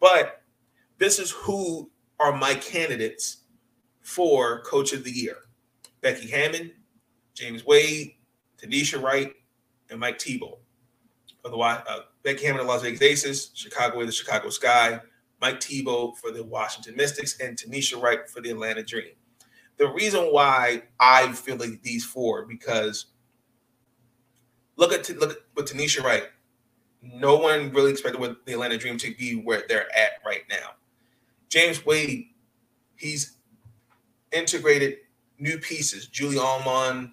But 0.00 0.42
this 0.98 1.18
is 1.18 1.30
who 1.30 1.90
are 2.20 2.36
my 2.36 2.54
candidates 2.54 3.38
for 4.00 4.62
Coach 4.62 4.92
of 4.92 5.04
the 5.04 5.10
Year 5.10 5.36
Becky 6.00 6.28
Hammon, 6.28 6.72
James 7.34 7.64
Wade, 7.66 8.14
Tanisha 8.60 9.02
Wright, 9.02 9.32
and 9.90 10.00
Mike 10.00 10.20
Thibault. 10.20 10.58
Otherwise, 11.44 11.82
uh, 11.88 12.00
Becky 12.22 12.46
Hammon, 12.46 12.66
the 12.66 12.72
Las 12.72 12.82
Vegas 12.82 13.02
Aces, 13.02 13.50
Chicago 13.54 13.98
with 13.98 14.06
the 14.06 14.12
Chicago 14.12 14.48
Sky, 14.50 15.00
Mike 15.40 15.62
Thibault 15.62 16.14
for 16.20 16.30
the 16.30 16.42
Washington 16.42 16.96
Mystics, 16.96 17.38
and 17.40 17.56
Tanisha 17.56 18.00
Wright 18.00 18.28
for 18.28 18.40
the 18.40 18.50
Atlanta 18.50 18.82
Dream. 18.82 19.12
The 19.76 19.88
reason 19.88 20.24
why 20.32 20.82
I 20.98 21.32
feel 21.32 21.56
like 21.56 21.82
these 21.82 22.04
four 22.04 22.44
because 22.46 23.06
look 24.78 24.92
at 24.92 25.08
look 25.18 25.32
at 25.32 25.38
with 25.54 25.70
Tanisha 25.70 26.02
Wright. 26.02 26.24
No 27.02 27.36
one 27.36 27.70
really 27.72 27.90
expected 27.90 28.20
what 28.20 28.46
the 28.46 28.52
Atlanta 28.54 28.78
Dream 28.78 28.96
to 28.98 29.14
be 29.14 29.34
where 29.34 29.64
they're 29.68 29.94
at 29.94 30.12
right 30.24 30.42
now. 30.48 30.70
James 31.48 31.84
Wade, 31.84 32.28
he's 32.96 33.36
integrated 34.32 34.98
new 35.38 35.58
pieces, 35.58 36.06
Julie 36.06 36.38
Allemand, 36.38 37.10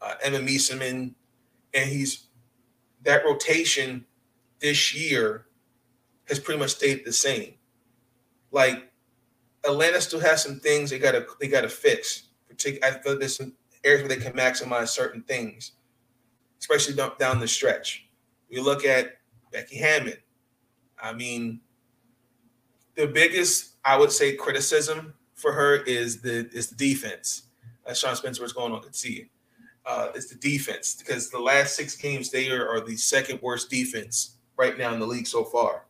uh, 0.00 0.14
Emma 0.22 0.38
Meesseman, 0.38 1.14
and 1.72 1.90
he's 1.90 2.26
that 3.02 3.24
rotation 3.24 4.04
this 4.60 4.94
year 4.94 5.46
has 6.26 6.38
pretty 6.38 6.58
much 6.58 6.70
stayed 6.70 7.04
the 7.04 7.12
same. 7.12 7.54
Like 8.50 8.90
Atlanta 9.64 10.00
still 10.00 10.20
has 10.20 10.42
some 10.42 10.60
things 10.60 10.90
they 10.90 10.98
gotta 10.98 11.26
they 11.40 11.48
gotta 11.48 11.68
fix. 11.68 12.24
I 12.82 12.90
feel 12.92 13.18
there's 13.18 13.36
some 13.36 13.54
areas 13.82 14.02
where 14.02 14.16
they 14.16 14.24
can 14.24 14.32
maximize 14.32 14.88
certain 14.88 15.22
things, 15.22 15.72
especially 16.64 16.94
down, 17.18 17.40
the 17.40 17.46
stretch. 17.46 18.06
We 18.50 18.58
look 18.58 18.86
at 18.86 19.18
Becky 19.52 19.76
Hammon. 19.76 20.16
I 21.02 21.12
mean, 21.12 21.60
the 22.96 23.06
biggest 23.06 23.74
I 23.84 23.98
would 23.98 24.10
say 24.10 24.34
criticism 24.34 25.12
for 25.34 25.52
her 25.52 25.82
is 25.82 26.22
the 26.22 26.48
is 26.52 26.70
the 26.70 26.76
defense. 26.76 27.42
As 27.86 27.98
Sean 27.98 28.16
Spencer 28.16 28.42
was 28.42 28.54
going 28.54 28.72
on, 28.72 28.80
could 28.80 28.94
see 28.94 29.14
it. 29.14 29.28
Uh, 29.84 30.08
it's 30.14 30.30
the 30.30 30.36
defense 30.36 30.96
because 30.96 31.28
the 31.28 31.38
last 31.38 31.76
six 31.76 31.94
games 31.96 32.30
they 32.30 32.50
are, 32.50 32.66
are 32.66 32.80
the 32.80 32.96
second 32.96 33.42
worst 33.42 33.68
defense 33.68 34.36
right 34.56 34.78
now 34.78 34.94
in 34.94 35.00
the 35.00 35.06
league 35.06 35.26
so 35.26 35.44
far. 35.44 35.84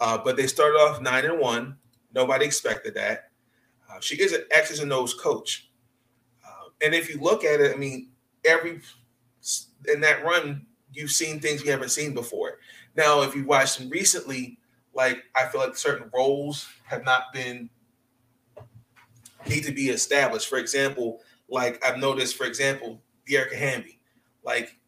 Uh, 0.00 0.16
but 0.16 0.38
they 0.38 0.46
started 0.46 0.78
off 0.78 1.02
nine 1.02 1.26
and 1.26 1.38
one. 1.38 1.76
Nobody 2.14 2.46
expected 2.46 2.94
that. 2.94 3.30
Uh, 3.90 4.00
she 4.00 4.16
is 4.16 4.32
an 4.32 4.44
X's 4.50 4.80
and 4.80 4.92
O's 4.92 5.12
coach. 5.12 5.68
Uh, 6.42 6.70
and 6.82 6.94
if 6.94 7.10
you 7.10 7.20
look 7.20 7.44
at 7.44 7.60
it, 7.60 7.74
I 7.74 7.76
mean, 7.76 8.08
every 8.46 8.80
in 9.92 10.00
that 10.00 10.24
run, 10.24 10.66
you've 10.92 11.10
seen 11.10 11.40
things 11.40 11.62
we 11.62 11.68
haven't 11.68 11.90
seen 11.90 12.14
before. 12.14 12.58
Now, 12.96 13.22
if 13.22 13.34
you 13.34 13.44
watch 13.44 13.76
them 13.76 13.90
recently, 13.90 14.58
like 14.94 15.24
I 15.34 15.46
feel 15.46 15.60
like 15.60 15.76
certain 15.76 16.10
roles 16.14 16.68
have 16.84 17.04
not 17.04 17.32
been 17.32 17.68
need 19.48 19.64
to 19.64 19.72
be 19.72 19.90
established. 19.90 20.48
For 20.48 20.58
example, 20.58 21.20
like 21.48 21.84
I've 21.84 21.98
noticed, 21.98 22.36
for 22.36 22.46
example, 22.46 23.02
Dearica 23.28 23.56
Hamby, 23.56 23.98
like 24.44 24.78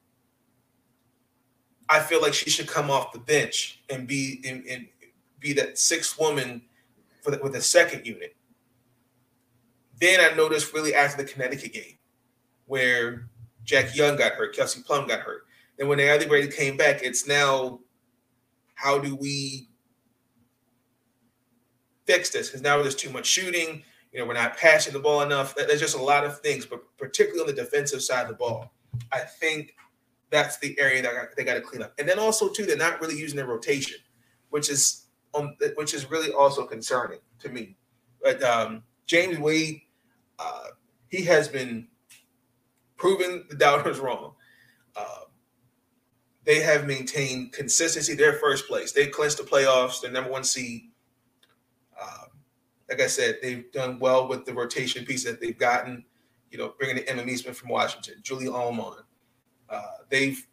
I 1.89 2.01
feel 2.01 2.21
like 2.21 2.35
she 2.35 2.51
should 2.51 2.69
come 2.69 2.91
off 2.91 3.13
the 3.13 3.19
bench 3.19 3.83
and 3.91 4.07
be 4.07 4.41
in, 4.45 4.63
in 4.65 4.89
be 5.39 5.53
that 5.55 5.79
sixth 5.79 6.19
woman 6.19 6.63
for 7.23 7.31
the, 7.31 7.39
with 7.43 7.53
the 7.53 7.61
second 7.61 8.07
unit. 8.07 8.35
Then 10.01 10.21
I 10.21 10.35
noticed 10.37 10.75
really 10.75 10.95
after 10.95 11.23
the 11.23 11.29
Connecticut 11.29 11.73
game, 11.73 11.99
where 12.67 13.29
Jackie 13.67 13.99
Young 13.99 14.17
got 14.17 14.33
hurt, 14.33 14.57
Kelsey 14.57 14.81
Plum 14.83 15.07
got 15.07 15.21
hurt. 15.21 15.43
And 15.79 15.89
when 15.89 15.99
the 15.99 16.09
other 16.09 16.27
Brady 16.27 16.51
came 16.51 16.77
back, 16.77 17.03
it's 17.03 17.27
now 17.27 17.81
how 18.75 18.99
do 18.99 19.15
we 19.15 19.69
fix 22.07 22.31
this? 22.31 22.49
Because 22.49 22.63
now 22.63 22.81
there's 22.81 22.95
too 22.95 23.11
much 23.11 23.27
shooting. 23.27 23.83
You 24.13 24.21
know, 24.21 24.27
we're 24.27 24.35
not 24.35 24.57
passing 24.57 24.93
the 24.93 25.01
ball 25.01 25.23
enough. 25.23 25.55
There's 25.55 25.81
just 25.81 25.97
a 25.97 26.03
lot 26.03 26.25
of 26.25 26.41
things, 26.41 26.65
but 26.65 26.81
particularly 26.97 27.51
on 27.51 27.55
the 27.55 27.63
defensive 27.63 28.03
side 28.03 28.23
of 28.23 28.29
the 28.29 28.35
ball, 28.35 28.73
I 29.13 29.19
think 29.19 29.75
that's 30.31 30.59
the 30.59 30.79
area 30.79 31.03
that 31.03 31.37
they 31.37 31.45
got 31.45 31.55
to 31.55 31.61
clean 31.61 31.83
up. 31.83 31.93
And 31.99 32.09
then 32.09 32.19
also 32.19 32.49
too, 32.49 32.65
they're 32.65 32.77
not 32.77 33.01
really 33.01 33.19
using 33.19 33.37
their 33.37 33.47
rotation, 33.47 33.99
which 34.51 34.71
is 34.71 35.07
um, 35.35 35.57
which 35.75 35.93
is 35.93 36.11
really 36.11 36.33
also 36.33 36.65
concerning 36.65 37.19
to 37.41 37.51
me. 37.51 37.77
But 38.23 38.43
um, 38.43 38.85
James 39.05 39.39
Wade, 39.39 39.83
uh, 40.39 40.69
he 41.09 41.23
has 41.25 41.49
been 41.49 41.89
proving 42.97 43.45
the 43.49 43.57
doubters 43.57 43.99
wrong. 44.01 44.35
Uh, 44.95 45.27
they 46.45 46.61
have 46.61 46.87
maintained 46.87 47.53
consistency. 47.53 48.15
Their 48.15 48.35
first 48.35 48.67
place. 48.69 48.93
They 48.93 49.09
clinched 49.09 49.39
the 49.39 49.43
playoffs. 49.43 50.01
They're 50.01 50.13
number 50.13 50.31
one 50.31 50.45
seed. 50.45 50.91
Um, 52.01 52.29
like 52.89 53.01
I 53.01 53.09
said, 53.09 53.39
they've 53.43 53.71
done 53.73 53.99
well 53.99 54.29
with 54.29 54.45
the 54.45 54.55
rotation 54.55 55.05
piece 55.05 55.25
that 55.25 55.41
they've 55.41 55.59
gotten. 55.59 56.05
You 56.51 56.59
know, 56.59 56.75
bringing 56.79 56.97
the 56.97 57.11
in 57.11 57.19
Emma 57.19 57.29
Meesseman 57.29 57.55
from 57.55 57.69
Washington, 57.69 58.15
Julie 58.23 58.47
Allemand. 58.47 59.03
Uh, 59.69 59.83
they've 60.09 60.47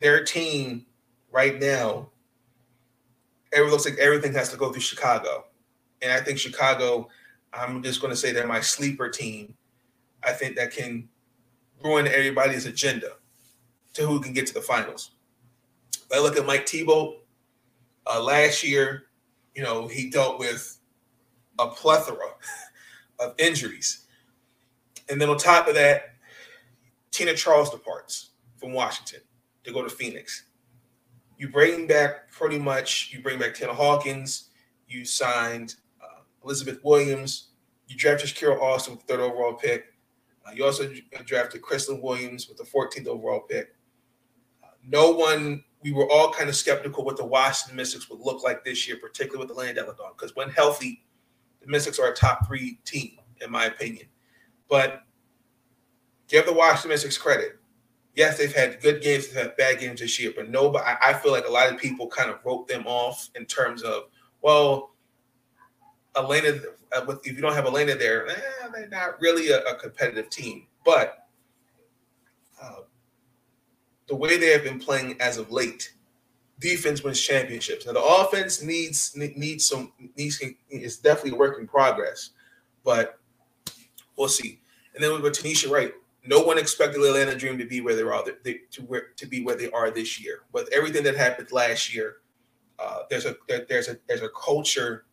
their 0.00 0.24
team 0.24 0.86
right 1.30 1.58
now. 1.60 2.10
It 3.52 3.60
looks 3.70 3.84
like 3.84 3.98
everything 3.98 4.34
has 4.34 4.50
to 4.50 4.56
go 4.56 4.72
through 4.72 4.82
Chicago, 4.82 5.44
and 6.02 6.12
I 6.12 6.20
think 6.20 6.38
Chicago. 6.38 7.08
I'm 7.52 7.82
just 7.82 8.02
going 8.02 8.10
to 8.10 8.16
say 8.16 8.32
they're 8.32 8.46
my 8.46 8.60
sleeper 8.60 9.08
team. 9.08 9.54
I 10.22 10.32
think 10.32 10.56
that 10.56 10.72
can 10.72 11.08
ruin 11.82 12.06
everybody's 12.06 12.66
agenda 12.66 13.12
to 13.94 14.06
who 14.06 14.20
can 14.20 14.32
get 14.32 14.46
to 14.48 14.54
the 14.54 14.60
finals. 14.60 15.12
If 15.94 16.12
I 16.12 16.20
look 16.20 16.36
at 16.36 16.46
Mike 16.46 16.68
Thibault 16.68 17.18
uh, 18.06 18.22
last 18.22 18.62
year, 18.62 19.04
you 19.54 19.62
know, 19.62 19.86
he 19.86 20.10
dealt 20.10 20.38
with 20.38 20.78
a 21.58 21.68
plethora 21.68 22.34
of 23.18 23.34
injuries. 23.38 24.06
And 25.08 25.20
then 25.20 25.28
on 25.28 25.38
top 25.38 25.68
of 25.68 25.74
that, 25.74 26.14
Tina 27.10 27.34
Charles 27.34 27.70
departs 27.70 28.30
from 28.58 28.72
Washington 28.72 29.20
to 29.64 29.72
go 29.72 29.82
to 29.82 29.88
Phoenix. 29.88 30.44
You 31.38 31.48
bring 31.48 31.86
back 31.86 32.30
pretty 32.30 32.58
much, 32.58 33.10
you 33.12 33.22
bring 33.22 33.38
back 33.38 33.54
Tianna 33.54 33.74
Hawkins, 33.74 34.50
you 34.88 35.04
signed 35.04 35.76
uh, 36.02 36.20
Elizabeth 36.44 36.80
Williams, 36.82 37.48
you 37.88 37.96
drafted 37.96 38.30
Shakira 38.30 38.60
Austin 38.60 38.94
with 38.94 39.06
the 39.06 39.14
third 39.14 39.22
overall 39.22 39.54
pick. 39.54 39.92
Uh, 40.46 40.52
you 40.54 40.64
also 40.64 40.92
drafted 41.24 41.62
Christyn 41.62 42.00
Williams 42.00 42.48
with 42.48 42.56
the 42.56 42.64
14th 42.64 43.06
overall 43.06 43.40
pick 43.40 43.76
no 44.86 45.10
one, 45.10 45.64
we 45.82 45.92
were 45.92 46.10
all 46.10 46.32
kind 46.32 46.48
of 46.48 46.56
skeptical 46.56 47.04
what 47.04 47.16
the 47.16 47.24
Washington 47.24 47.76
Mystics 47.76 48.08
would 48.08 48.20
look 48.20 48.42
like 48.42 48.64
this 48.64 48.86
year, 48.86 48.96
particularly 49.00 49.46
with 49.46 49.54
the 49.54 49.60
Land 49.60 49.76
Dog, 49.76 50.16
because 50.16 50.34
when 50.36 50.48
healthy, 50.48 51.04
the 51.60 51.66
Mystics 51.66 51.98
are 51.98 52.10
a 52.10 52.14
top 52.14 52.46
three 52.46 52.78
team, 52.84 53.18
in 53.40 53.50
my 53.50 53.66
opinion. 53.66 54.06
But 54.68 55.02
give 56.28 56.46
the 56.46 56.52
Washington 56.52 56.90
Mystics 56.90 57.18
credit. 57.18 57.58
Yes, 58.14 58.38
they've 58.38 58.54
had 58.54 58.80
good 58.80 59.02
games, 59.02 59.28
they've 59.28 59.44
had 59.44 59.56
bad 59.56 59.78
games 59.78 60.00
this 60.00 60.18
year, 60.18 60.32
but 60.34 60.48
nobody, 60.48 60.84
I, 60.84 61.10
I 61.10 61.12
feel 61.14 61.32
like 61.32 61.46
a 61.46 61.52
lot 61.52 61.70
of 61.70 61.78
people 61.78 62.06
kind 62.06 62.30
of 62.30 62.38
wrote 62.44 62.66
them 62.66 62.84
off 62.86 63.28
in 63.34 63.44
terms 63.44 63.82
of, 63.82 64.04
well, 64.40 64.94
Elena, 66.16 66.58
uh, 66.96 67.16
if 67.24 67.34
you 67.34 67.40
don't 67.40 67.54
have 67.54 67.66
Elena 67.66 67.94
there, 67.94 68.28
eh, 68.28 68.34
they're 68.74 68.88
not 68.88 69.20
really 69.20 69.50
a, 69.50 69.60
a 69.60 69.74
competitive 69.76 70.30
team. 70.30 70.66
But 70.84 71.26
uh, 72.62 72.82
the 74.08 74.16
way 74.16 74.36
they 74.38 74.50
have 74.50 74.64
been 74.64 74.78
playing 74.78 75.20
as 75.20 75.38
of 75.38 75.50
late, 75.50 75.92
defense 76.58 77.02
wins 77.02 77.20
championships. 77.20 77.86
Now 77.86 77.92
the 77.92 78.02
offense 78.02 78.62
needs 78.62 79.14
needs 79.16 79.66
some 79.66 79.92
needs 80.16 80.42
is 80.70 80.98
definitely 80.98 81.32
a 81.32 81.36
work 81.36 81.58
in 81.58 81.66
progress, 81.66 82.30
but 82.84 83.18
we'll 84.16 84.28
see. 84.28 84.60
And 84.94 85.02
then 85.02 85.20
with 85.20 85.34
Tanisha 85.34 85.70
Wright, 85.70 85.92
no 86.24 86.40
one 86.40 86.58
expected 86.58 87.00
the 87.00 87.08
Atlanta 87.08 87.36
Dream 87.36 87.58
to 87.58 87.66
be 87.66 87.80
where 87.80 87.94
they 87.94 88.02
are 88.02 88.24
they, 88.42 88.60
to 88.72 88.82
where 88.82 89.08
to 89.16 89.26
be 89.26 89.44
where 89.44 89.56
they 89.56 89.70
are 89.70 89.90
this 89.90 90.20
year. 90.22 90.40
With 90.52 90.68
everything 90.72 91.04
that 91.04 91.16
happened 91.16 91.52
last 91.52 91.94
year, 91.94 92.16
uh, 92.78 93.00
there's 93.10 93.26
a 93.26 93.36
there, 93.48 93.66
there's 93.68 93.88
a 93.88 93.98
there's 94.08 94.22
a 94.22 94.30
culture 94.30 95.05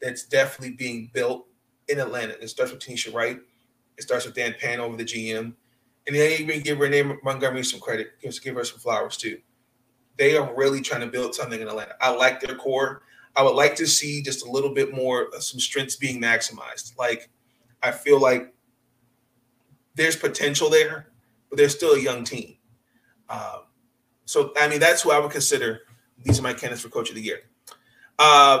that's 0.00 0.24
definitely 0.24 0.76
being 0.76 1.10
built 1.12 1.46
in 1.88 2.00
Atlanta. 2.00 2.34
It 2.40 2.48
starts 2.48 2.72
with 2.72 2.80
Tanisha 2.80 3.12
Wright. 3.12 3.38
It 3.96 4.02
starts 4.02 4.24
with 4.24 4.34
Dan 4.34 4.54
Padover 4.60 4.96
the 4.96 5.04
GM. 5.04 5.54
And 6.06 6.16
they 6.16 6.38
even 6.38 6.62
give 6.62 6.78
Renee 6.78 7.16
Montgomery 7.22 7.64
some 7.64 7.80
credit, 7.80 8.12
give, 8.22 8.40
give 8.42 8.54
her 8.54 8.64
some 8.64 8.78
flowers 8.78 9.16
too. 9.16 9.38
They 10.16 10.36
are 10.36 10.54
really 10.56 10.80
trying 10.80 11.02
to 11.02 11.06
build 11.06 11.34
something 11.34 11.60
in 11.60 11.68
Atlanta. 11.68 11.94
I 12.00 12.10
like 12.10 12.40
their 12.40 12.56
core. 12.56 13.02
I 13.36 13.42
would 13.42 13.54
like 13.54 13.76
to 13.76 13.86
see 13.86 14.22
just 14.22 14.44
a 14.46 14.50
little 14.50 14.72
bit 14.72 14.94
more, 14.94 15.28
some 15.38 15.60
strengths 15.60 15.96
being 15.96 16.20
maximized. 16.20 16.96
Like, 16.98 17.30
I 17.82 17.92
feel 17.92 18.20
like 18.20 18.52
there's 19.94 20.16
potential 20.16 20.70
there, 20.70 21.10
but 21.50 21.58
they're 21.58 21.68
still 21.68 21.92
a 21.92 22.00
young 22.00 22.24
team. 22.24 22.56
Um, 23.28 23.64
so, 24.24 24.52
I 24.58 24.66
mean, 24.68 24.80
that's 24.80 25.02
who 25.02 25.12
I 25.12 25.18
would 25.18 25.30
consider. 25.30 25.82
These 26.24 26.40
are 26.40 26.42
my 26.42 26.52
candidates 26.52 26.82
for 26.82 26.88
Coach 26.88 27.10
of 27.10 27.14
the 27.14 27.22
Year. 27.22 27.40
Uh, 28.18 28.60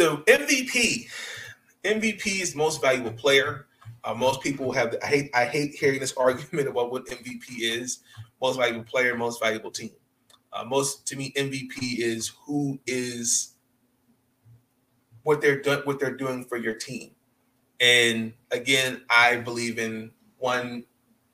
the 0.00 0.16
MVP, 0.28 1.08
MVP 1.84 2.40
is 2.40 2.56
most 2.56 2.80
valuable 2.80 3.12
player. 3.12 3.66
Uh, 4.02 4.14
most 4.14 4.40
people 4.40 4.72
have. 4.72 4.96
I 5.02 5.06
hate. 5.06 5.30
I 5.34 5.44
hate 5.44 5.74
hearing 5.74 6.00
this 6.00 6.12
argument 6.16 6.68
about 6.68 6.90
what 6.90 7.04
MVP 7.06 7.60
is. 7.60 7.98
Most 8.40 8.56
valuable 8.56 8.84
player, 8.84 9.14
most 9.14 9.42
valuable 9.42 9.70
team. 9.70 9.90
Uh, 10.54 10.64
most 10.64 11.06
to 11.08 11.16
me, 11.16 11.32
MVP 11.36 11.98
is 11.98 12.32
who 12.46 12.80
is 12.86 13.56
what 15.22 15.42
they're 15.42 15.60
doing. 15.60 15.80
What 15.80 16.00
they're 16.00 16.16
doing 16.16 16.44
for 16.46 16.56
your 16.56 16.74
team. 16.74 17.10
And 17.78 18.32
again, 18.50 19.02
I 19.10 19.36
believe 19.36 19.78
in 19.78 20.12
one. 20.38 20.84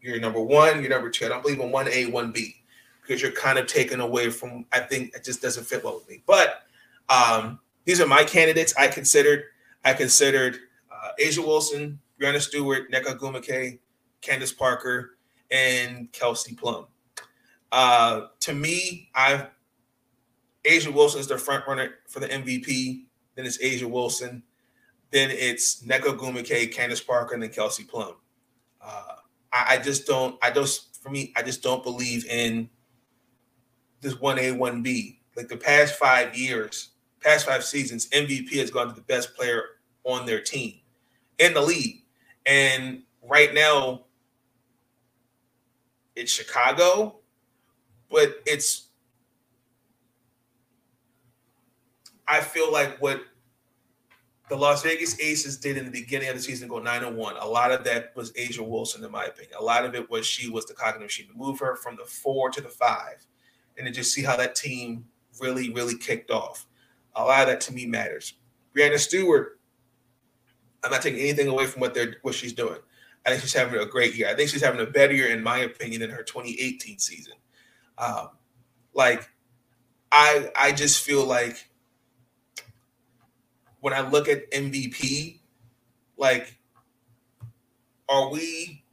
You're 0.01 0.19
number 0.19 0.41
one. 0.41 0.81
You're 0.81 0.91
number 0.91 1.11
two. 1.11 1.27
I 1.27 1.29
don't 1.29 1.43
believe 1.43 1.61
in 1.61 1.71
one 1.71 1.89
A, 1.89 2.07
one 2.07 2.33
B, 2.33 2.57
because 3.03 3.23
you're 3.23 3.31
kind 3.31 3.61
of 3.61 3.69
taken 3.69 4.01
away 4.01 4.31
from. 4.31 4.67
I 4.73 4.81
think 4.81 5.15
it 5.15 5.23
just 5.23 5.41
doesn't 5.41 5.65
fit 5.65 5.85
well 5.85 5.95
with 5.95 6.09
me. 6.09 6.25
But 6.27 6.63
um, 7.09 7.61
these 7.87 8.01
are 8.01 8.07
my 8.07 8.25
candidates. 8.25 8.75
I 8.77 8.89
considered. 8.89 9.45
I 9.85 9.95
considered 9.95 10.59
uh, 10.93 11.11
A'ja 11.21 11.39
Wilson, 11.39 12.01
Breanna 12.21 12.41
Stewart, 12.41 12.91
Nneka 12.91 13.17
Ogwumike, 13.17 13.79
Candace 14.21 14.53
Parker, 14.53 15.17
and 15.51 16.11
Kelsey 16.13 16.55
Plum. 16.55 16.87
Uh, 17.71 18.23
to 18.41 18.53
me, 18.53 19.09
I've 19.15 19.47
A'ja 20.67 20.93
Wilson 20.93 21.21
is 21.21 21.29
the 21.29 21.39
front 21.39 21.67
runner 21.67 21.95
for 22.09 22.21
the 22.21 22.27
MVP. 22.27 23.05
Then 23.37 23.47
it's 23.47 23.59
A'ja 23.59 23.89
Wilson. 23.89 24.43
Then 25.13 25.31
it's 25.31 25.85
Nneka 25.85 26.17
Ogwumike, 26.17 26.73
Candace 26.75 27.01
Parker, 27.01 27.35
and 27.35 27.43
then 27.43 27.51
Kelsey 27.51 27.85
Plum. 27.85 28.17
Uh, 28.83 29.15
I, 29.53 29.75
I, 29.75 29.79
just 29.79 30.07
don't. 30.07 30.37
I 30.43 30.51
just 30.51 31.01
for 31.01 31.11
me, 31.11 31.33
I 31.37 31.43
just 31.43 31.63
don't 31.63 31.85
believe 31.85 32.27
in 32.27 32.69
this 34.01 34.21
one 34.21 34.41
A 34.41 34.51
one 34.51 34.83
B. 34.83 35.21
like 35.37 35.49
the 35.49 35.57
past 35.57 35.95
five 35.95 36.37
years, 36.37 36.91
past 37.21 37.47
five 37.47 37.65
seasons, 37.65 38.09
MVP 38.11 38.55
has 38.57 38.71
gone 38.71 38.89
to 38.89 38.95
the 38.95 39.03
best 39.03 39.35
player 39.35 39.63
on 40.05 40.27
their 40.27 40.41
team 40.41 40.75
in 41.39 41.55
the 41.55 41.61
league. 41.61 42.03
And 42.47 43.03
right 43.23 43.53
now, 43.53 44.05
it's 46.15 46.33
Chicago, 46.33 47.17
but 48.11 48.37
it's 48.47 48.87
I 52.29 52.41
feel 52.41 52.73
like 52.73 53.01
what 53.01 53.23
the 54.49 54.57
Las 54.57 54.83
Vegas 54.83 55.19
Aces 55.21 55.57
did 55.57 55.77
in 55.77 55.85
the 55.85 55.91
beginning 55.91 56.29
of 56.29 56.37
the 56.37 56.43
season 56.43 56.69
go 56.69 56.79
9 56.79 57.05
and 57.05 57.17
1. 57.17 57.37
A 57.39 57.47
lot 57.47 57.73
of 57.73 57.85
that 57.85 58.13
was 58.15 58.33
A'ja 58.33 58.67
Wilson, 58.67 59.05
in 59.05 59.11
my 59.11 59.25
opinion. 59.25 59.55
A 59.59 59.63
lot 59.63 59.85
of 59.85 59.95
it 59.95 60.09
was 60.09 60.27
she 60.27 60.49
was 60.49 60.67
the 60.67 60.75
cognitive 60.75 61.03
machine 61.03 61.29
to 61.29 61.35
move 61.35 61.59
her 61.59 61.77
from 61.77 61.97
the 61.97 62.05
four 62.05 62.51
to 62.51 62.61
the 62.61 62.69
five 62.69 63.27
and 63.77 63.87
to 63.87 63.93
just 63.93 64.13
see 64.13 64.23
how 64.23 64.37
that 64.37 64.55
team 64.55 65.05
really, 65.41 65.73
really 65.73 65.97
kicked 65.97 66.31
off. 66.31 66.66
A 67.17 67.25
lot 67.25 67.43
of 67.43 67.47
that 67.49 67.61
to 67.63 67.73
me 67.73 67.87
matters. 67.87 68.35
Breanna 68.77 68.99
Stewart, 68.99 69.59
I'm 70.85 70.91
not 70.91 71.03
taking 71.03 71.21
anything 71.21 71.49
away 71.49 71.67
from 71.67 71.81
what 71.81 71.95
they're 71.95 72.17
what 72.23 72.35
she's 72.35 72.53
doing. 72.53 72.79
I 73.25 73.31
think 73.31 73.43
she's 73.43 73.55
having 73.55 73.81
a 73.81 73.87
great 73.87 74.15
year. 74.15 74.29
I 74.29 74.35
think 74.35 74.51
she's 74.51 74.63
having 74.63 74.81
a 74.81 74.87
better 74.87 75.13
year, 75.13 75.29
in 75.29 75.43
my 75.43 75.59
opinion, 75.59 76.03
than 76.03 76.11
her 76.11 76.23
2018 76.23 76.99
season. 76.99 77.35
Um, 77.99 78.29
like, 78.95 79.29
I 80.13 80.51
I 80.55 80.73
just 80.73 81.03
feel 81.03 81.25
like 81.25 81.71
when 83.81 83.95
I 83.95 84.09
look 84.09 84.29
at 84.29 84.51
MVP, 84.53 85.41
like, 86.17 86.59
are 88.09 88.31
we, 88.31 88.85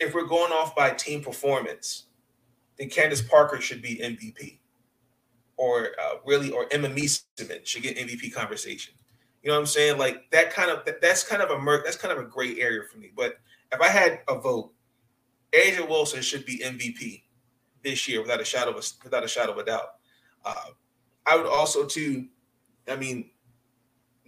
if 0.00 0.14
we're 0.14 0.26
going 0.26 0.52
off 0.52 0.74
by 0.74 0.90
team 0.90 1.22
performance, 1.22 2.04
then 2.78 2.88
Candace 2.88 3.22
Parker 3.22 3.60
should 3.60 3.82
be 3.82 3.96
MVP. 3.96 4.58
Or 5.56 5.90
uh, 6.02 6.14
really, 6.24 6.50
or 6.50 6.66
Emma 6.70 6.88
Meesseman 6.88 7.64
should 7.64 7.82
get 7.82 7.96
MVP 7.96 8.32
conversation. 8.32 8.94
You 9.42 9.48
know 9.48 9.54
what 9.54 9.60
I'm 9.60 9.66
saying? 9.66 9.98
Like 9.98 10.30
that 10.30 10.52
kind 10.52 10.70
of 10.70 10.84
that, 10.84 11.00
that's 11.00 11.24
kind 11.24 11.42
of 11.42 11.50
a 11.50 11.58
mer- 11.58 11.82
that's 11.84 11.96
kind 11.96 12.12
of 12.12 12.18
a 12.18 12.28
gray 12.28 12.58
area 12.60 12.82
for 12.90 12.98
me. 12.98 13.10
But 13.14 13.34
if 13.72 13.80
I 13.80 13.88
had 13.88 14.20
a 14.28 14.38
vote, 14.38 14.72
A'ja 15.52 15.88
Wilson 15.88 16.22
should 16.22 16.46
be 16.46 16.58
MVP 16.58 17.22
this 17.82 18.08
year 18.08 18.22
without 18.22 18.40
a 18.40 18.44
shadow 18.44 18.70
of 18.70 18.76
a, 18.76 18.82
without 19.04 19.24
a 19.24 19.28
shadow 19.28 19.52
of 19.52 19.58
a 19.58 19.64
doubt. 19.64 19.94
Uh, 20.44 20.70
I 21.26 21.36
would 21.36 21.46
also 21.46 21.86
too 21.86 22.26
I 22.88 22.96
mean, 22.96 23.30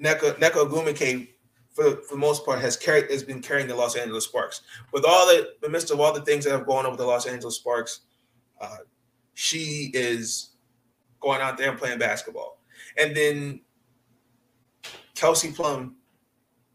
Nneka 0.02 0.38
Nneka 0.38 0.68
Ogwumike, 0.68 1.28
for 1.72 1.96
for 2.02 2.14
the 2.14 2.20
most 2.20 2.44
part, 2.44 2.60
has 2.60 2.76
carried 2.76 3.10
has 3.10 3.22
been 3.22 3.40
carrying 3.40 3.68
the 3.68 3.74
Los 3.74 3.96
Angeles 3.96 4.24
Sparks. 4.24 4.62
With 4.92 5.04
all 5.04 5.26
the, 5.26 5.54
the 5.62 5.68
midst 5.68 5.90
of 5.90 6.00
all 6.00 6.12
the 6.12 6.22
things 6.22 6.44
that 6.44 6.52
have 6.52 6.66
gone 6.66 6.84
on 6.84 6.92
with 6.92 7.00
the 7.00 7.06
Los 7.06 7.26
Angeles 7.26 7.56
Sparks, 7.56 8.00
uh, 8.60 8.78
she 9.34 9.90
is 9.94 10.50
going 11.24 11.40
out 11.40 11.56
there 11.58 11.70
and 11.70 11.78
playing 11.78 11.98
basketball. 11.98 12.60
And 12.98 13.16
then 13.16 13.60
Kelsey 15.14 15.52
Plum, 15.52 15.96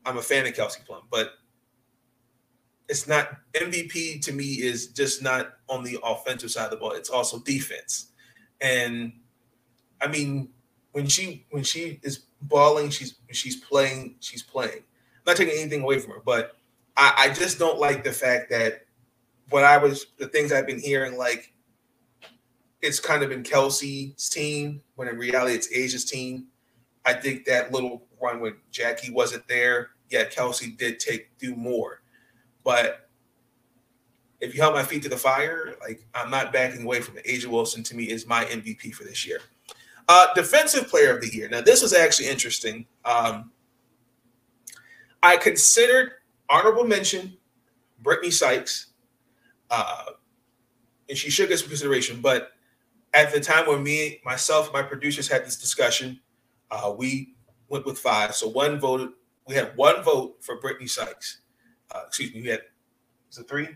I'm 0.06 0.18
a 0.18 0.22
fan 0.22 0.48
of 0.48 0.54
Kelsey 0.54 0.82
Plum, 0.86 1.04
but 1.10 1.34
it's 2.88 3.08
not 3.08 3.30
MVP 3.54 4.22
to 4.24 4.34
me 4.34 4.46
is 4.46 4.88
just 4.88 5.22
not 5.22 5.54
on 5.70 5.84
the 5.84 6.00
offensive 6.04 6.50
side 6.50 6.66
of 6.66 6.72
the 6.72 6.78
ball. 6.78 6.92
It's 6.92 7.10
also 7.10 7.40
defense. 7.40 8.12
And 8.60 9.14
I 10.02 10.08
mean, 10.08 10.50
when 10.94 11.08
she 11.08 11.46
when 11.52 11.64
she 11.64 12.00
is 12.02 12.26
balling, 12.42 12.90
she's 12.90 13.16
she's 13.32 13.58
playing, 13.58 14.16
she's 14.20 14.42
playing. 14.42 14.80
I'm 14.80 15.24
not 15.28 15.38
taking 15.38 15.60
anything 15.60 15.84
away 15.84 16.00
from 16.00 16.14
her, 16.14 16.22
but 16.26 16.58
I, 16.98 17.14
I 17.18 17.34
just 17.34 17.60
don't 17.60 17.80
like 17.80 18.04
the 18.04 18.12
fact 18.12 18.50
that 18.50 18.86
what 19.50 19.64
I 19.64 19.78
was 19.78 20.08
the 20.18 20.28
things 20.28 20.52
I've 20.52 20.68
been 20.68 20.80
hearing, 20.80 21.18
like 21.18 21.54
it's 22.82 23.00
kind 23.00 23.24
of 23.24 23.30
been 23.30 23.44
Kelsey's 23.44 24.30
team, 24.30 24.82
when 24.96 25.08
in 25.08 25.18
reality 25.18 25.56
it's 25.56 25.68
A'ja's 25.68 26.06
team. 26.06 26.48
I 27.06 27.14
think 27.14 27.46
that 27.46 27.72
little 27.72 28.04
run 28.22 28.40
when 28.40 28.56
Jackie 28.72 29.12
wasn't 29.12 29.48
there, 29.48 29.92
yeah, 30.10 30.26
Kelsey 30.26 30.72
did 30.72 31.00
take 31.00 31.38
do 31.38 31.56
more. 31.56 32.02
But 32.64 33.10
if 34.42 34.56
you 34.56 34.62
held 34.62 34.74
my 34.74 34.84
feet 34.84 35.04
to 35.04 35.10
the 35.10 35.18
fire, 35.18 35.76
like 35.82 36.06
I'm 36.14 36.30
not 36.30 36.54
backing 36.54 36.84
away 36.84 37.02
from 37.02 37.18
it. 37.18 37.26
A'ja 37.26 37.48
Wilson 37.48 37.84
to 37.84 37.96
me 37.96 38.06
is 38.06 38.28
my 38.28 38.46
MVP 38.46 38.94
for 38.94 39.04
this 39.04 39.26
year. 39.28 39.42
Uh, 40.08 40.28
defensive 40.34 40.88
player 40.88 41.16
of 41.16 41.22
the 41.22 41.30
year. 41.30 41.48
Now, 41.50 41.62
this 41.62 41.82
was 41.82 41.94
actually 41.94 42.30
interesting. 42.30 42.86
Um, 43.06 43.52
I 45.22 45.38
considered 45.38 46.14
honorable 46.50 46.84
mention 46.84 47.38
Brittney 48.04 48.34
Sykes, 48.34 48.88
uh, 49.70 50.06
and 51.10 51.18
she 51.18 51.30
should 51.30 51.50
get 51.50 51.60
some 51.60 51.68
consideration. 51.68 52.22
But 52.22 52.54
at 53.14 53.34
the 53.34 53.40
time 53.40 53.68
when 53.68 53.84
me, 53.84 54.22
myself, 54.24 54.72
my 54.72 54.82
producers 54.82 55.28
had 55.28 55.46
this 55.46 55.58
discussion, 55.58 56.20
uh, 56.72 56.94
we 56.96 57.34
went 57.68 57.86
with 57.86 58.00
five. 58.00 58.36
So 58.36 58.48
one 58.48 58.80
voted. 58.80 59.10
We 59.48 59.56
had 59.56 59.76
one 59.76 60.04
vote 60.04 60.38
for 60.42 60.60
Brittney 60.60 60.90
Sykes. 60.90 61.42
Uh, 61.94 62.02
excuse 62.08 62.34
me. 62.34 62.42
We 62.42 62.50
had 62.50 62.62
was 63.28 63.40
it 63.40 63.48
three? 63.48 63.68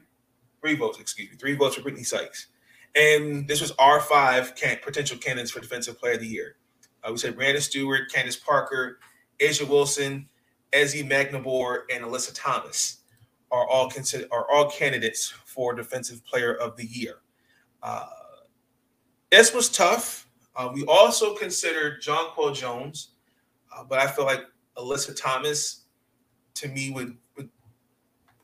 Three 0.61 0.75
votes. 0.75 0.99
Excuse 0.99 1.31
me. 1.31 1.37
Three 1.37 1.55
votes 1.55 1.75
for 1.75 1.81
Brittney 1.81 2.05
Sykes. 2.05 2.47
And 2.95 3.47
this 3.47 3.61
was 3.61 3.71
our 3.79 3.99
five 3.99 4.55
can- 4.55 4.79
potential 4.83 5.17
candidates 5.17 5.51
for 5.51 5.59
Defensive 5.59 5.99
Player 5.99 6.13
of 6.13 6.19
the 6.19 6.27
Year. 6.27 6.57
Uh, 7.03 7.11
we 7.11 7.17
said 7.17 7.35
Breanna 7.35 7.59
Stewart, 7.59 8.11
Candace 8.11 8.35
Parker, 8.35 8.99
A'ja 9.39 9.67
Wilson, 9.67 10.29
Ezi 10.71 11.07
Magbegor, 11.07 11.81
and 11.93 12.03
Alyssa 12.03 12.31
Thomas 12.33 12.99
are 13.51 13.67
all 13.67 13.89
considered 13.89 14.27
are 14.31 14.49
all 14.51 14.69
candidates 14.69 15.33
for 15.45 15.73
Defensive 15.73 16.23
Player 16.25 16.53
of 16.53 16.75
the 16.77 16.85
Year. 16.85 17.17
Uh, 17.81 18.07
this 19.33 19.51
was 19.51 19.67
tough. 19.67 20.27
Uh, 20.55 20.69
we 20.71 20.85
also 20.85 21.33
considered 21.33 21.99
Jonquel 22.03 22.53
Jones, 22.53 23.09
uh, 23.75 23.83
but 23.83 23.97
I 23.97 24.05
feel 24.05 24.25
like 24.25 24.41
Alyssa 24.77 25.19
Thomas, 25.19 25.85
to 26.53 26.67
me, 26.67 26.91
would 26.91 27.17
would 27.35 27.49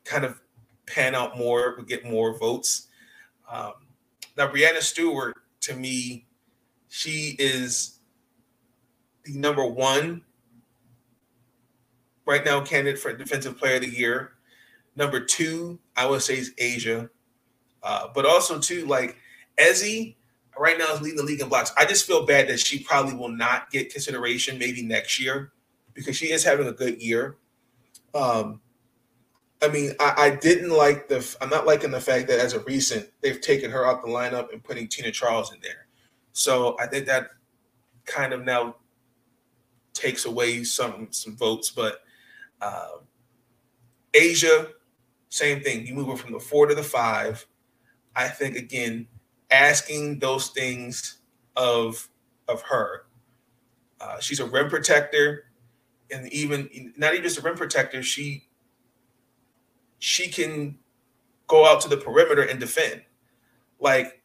kind 0.04 0.24
of 0.24 0.40
pan 0.86 1.14
out 1.14 1.38
more, 1.38 1.76
would 1.76 1.86
get 1.86 2.04
more 2.04 2.36
votes. 2.36 2.88
Um, 3.48 3.74
now, 4.36 4.48
Breanna 4.48 4.80
Stewart, 4.80 5.36
to 5.60 5.76
me, 5.76 6.26
she 6.88 7.36
is 7.38 8.00
the 9.24 9.38
number 9.38 9.64
one 9.64 10.22
right 12.26 12.44
now 12.44 12.62
candidate 12.62 12.98
for 12.98 13.12
Defensive 13.12 13.56
Player 13.56 13.76
of 13.76 13.82
the 13.82 13.90
Year. 13.90 14.32
Number 14.96 15.20
two, 15.20 15.78
I 15.96 16.06
would 16.06 16.22
say 16.22 16.34
is 16.34 16.52
A'ja. 16.54 17.08
Uh, 17.80 18.08
but 18.12 18.26
also, 18.26 18.58
too, 18.58 18.86
like 18.86 19.16
Ezi 19.56 20.16
right 20.60 20.78
now 20.78 20.92
is 20.92 21.00
leading 21.00 21.16
the 21.16 21.22
league 21.24 21.40
in 21.40 21.48
blocks. 21.48 21.72
I 21.76 21.86
just 21.86 22.06
feel 22.06 22.26
bad 22.26 22.48
that 22.48 22.60
she 22.60 22.80
probably 22.80 23.14
will 23.14 23.30
not 23.30 23.70
get 23.70 23.90
consideration 23.90 24.58
maybe 24.58 24.82
next 24.82 25.18
year 25.18 25.52
because 25.94 26.16
she 26.16 26.26
is 26.26 26.44
having 26.44 26.68
a 26.68 26.72
good 26.72 27.00
year. 27.00 27.38
Um, 28.14 28.60
I 29.62 29.68
mean, 29.68 29.92
I, 29.98 30.14
I, 30.16 30.30
didn't 30.30 30.70
like 30.70 31.08
the. 31.08 31.36
I'm 31.40 31.48
not 31.48 31.66
liking 31.66 31.90
the 31.90 32.00
fact 32.00 32.28
that 32.28 32.40
as 32.40 32.52
a 32.54 32.60
recent 32.60 33.08
they've 33.20 33.40
taken 33.40 33.70
her 33.70 33.86
out 33.86 34.02
the 34.02 34.08
lineup 34.08 34.52
and 34.52 34.62
putting 34.62 34.88
Tina 34.88 35.10
Charles 35.10 35.52
in 35.52 35.60
there. 35.60 35.86
So 36.32 36.76
I 36.78 36.86
think 36.86 37.06
that 37.06 37.28
kind 38.04 38.32
of 38.32 38.44
now 38.44 38.76
takes 39.94 40.24
away 40.24 40.64
some 40.64 41.08
some 41.10 41.36
votes. 41.36 41.70
But 41.70 42.00
uh, 42.60 42.98
A'ja, 44.12 44.68
same 45.28 45.62
thing. 45.62 45.86
You 45.86 45.94
move 45.94 46.08
her 46.08 46.16
from 46.16 46.32
the 46.32 46.40
four 46.40 46.66
to 46.66 46.74
the 46.74 46.82
five. 46.82 47.46
I 48.16 48.28
think 48.28 48.56
again, 48.56 49.06
asking 49.50 50.18
those 50.18 50.48
things 50.48 51.18
of 51.56 52.08
of 52.48 52.62
her. 52.62 53.06
Uh, 54.00 54.18
she's 54.20 54.40
a 54.40 54.46
rim 54.46 54.68
protector, 54.68 55.44
and 56.10 56.32
even 56.32 56.92
not 56.96 57.12
even 57.12 57.24
just 57.24 57.38
a 57.38 57.42
rim 57.42 57.56
protector. 57.56 58.02
She 58.02 58.48
she 59.98 60.28
can 60.28 60.78
go 61.46 61.66
out 61.66 61.80
to 61.82 61.88
the 61.88 61.96
perimeter 61.96 62.42
and 62.42 62.60
defend. 62.60 63.02
Like 63.80 64.22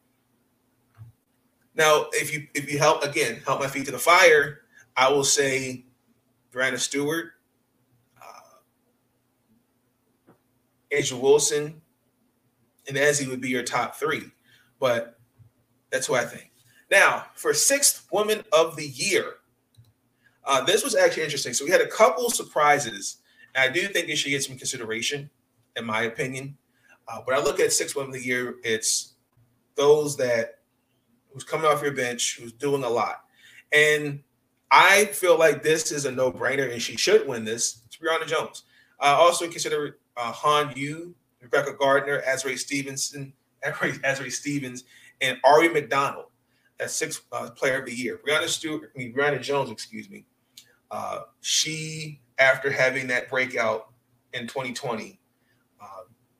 now, 1.74 2.06
if 2.12 2.32
you 2.32 2.46
if 2.54 2.70
you 2.72 2.78
help 2.78 3.04
again, 3.04 3.42
help 3.44 3.60
my 3.60 3.68
feet 3.68 3.86
to 3.86 3.92
the 3.92 3.98
fire, 3.98 4.62
I 4.96 5.10
will 5.10 5.24
say 5.24 5.84
Breanna 6.52 6.78
Stewart, 6.78 7.32
uh, 8.20 8.60
A'ja 10.92 11.20
Wilson, 11.20 11.82
and 12.88 12.96
Ezi 12.96 13.28
would 13.28 13.40
be 13.40 13.50
your 13.50 13.62
top 13.62 13.96
three. 13.96 14.30
But 14.78 15.15
that's 15.96 16.10
what 16.10 16.22
I 16.22 16.26
think. 16.26 16.52
Now, 16.90 17.24
for 17.34 17.54
sixth 17.54 18.06
woman 18.12 18.42
of 18.52 18.76
the 18.76 18.86
year, 18.86 19.36
uh, 20.44 20.62
this 20.62 20.84
was 20.84 20.94
actually 20.94 21.24
interesting. 21.24 21.54
So 21.54 21.64
we 21.64 21.70
had 21.70 21.80
a 21.80 21.88
couple 21.88 22.28
surprises. 22.28 23.16
And 23.54 23.68
I 23.68 23.72
do 23.72 23.88
think 23.88 24.10
it 24.10 24.16
should 24.16 24.28
get 24.28 24.44
some 24.44 24.58
consideration 24.58 25.30
in 25.74 25.86
my 25.86 26.02
opinion. 26.02 26.56
Uh, 27.08 27.20
when 27.24 27.34
I 27.34 27.42
look 27.42 27.60
at 27.60 27.72
six 27.72 27.96
women 27.96 28.10
of 28.10 28.20
the 28.20 28.26
year, 28.26 28.56
it's 28.62 29.14
those 29.74 30.18
that 30.18 30.58
who's 31.32 31.44
coming 31.44 31.66
off 31.66 31.82
your 31.82 31.92
bench, 31.92 32.38
who's 32.38 32.52
doing 32.52 32.84
a 32.84 32.88
lot. 32.88 33.24
And 33.72 34.22
I 34.70 35.06
feel 35.06 35.38
like 35.38 35.62
this 35.62 35.92
is 35.92 36.04
a 36.04 36.12
no-brainer, 36.12 36.70
and 36.70 36.82
she 36.82 36.96
should 36.96 37.26
win 37.26 37.44
this. 37.44 37.82
It's 37.86 37.96
Brionna 37.96 38.26
Jones. 38.26 38.64
Uh, 39.00 39.16
also 39.18 39.48
consider 39.48 39.98
uh, 40.16 40.32
Han 40.32 40.72
Yu, 40.76 41.14
Rebekah 41.40 41.76
Gardner, 41.78 42.22
Azurá 42.22 42.58
Stevenson, 42.58 43.32
Azurá 43.64 44.30
Stevens, 44.30 44.84
and 45.20 45.40
Aari 45.42 45.72
McDonald. 45.72 46.26
as 46.80 46.94
sixth 46.94 47.22
uh, 47.32 47.50
player 47.50 47.78
of 47.80 47.86
the 47.86 47.94
year. 47.94 48.20
Breanna 48.26 48.48
Stewart, 48.48 48.92
I 48.94 48.98
mean 48.98 49.14
Brionna 49.14 49.40
Jones, 49.40 49.70
excuse 49.70 50.10
me. 50.10 50.26
Uh, 50.90 51.20
she, 51.40 52.20
after 52.38 52.70
having 52.70 53.06
that 53.08 53.28
breakout 53.30 53.92
in 54.34 54.46
2020, 54.46 55.18
uh, 55.80 55.86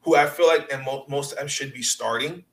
who 0.03 0.15
I 0.15 0.27
feel 0.27 0.47
like 0.47 0.71
and 0.73 0.85
mo- 0.85 1.07
most 1.09 1.33
of 1.33 1.39
them 1.39 1.49
should 1.49 1.73
be 1.73 1.83
starting. 1.83 2.45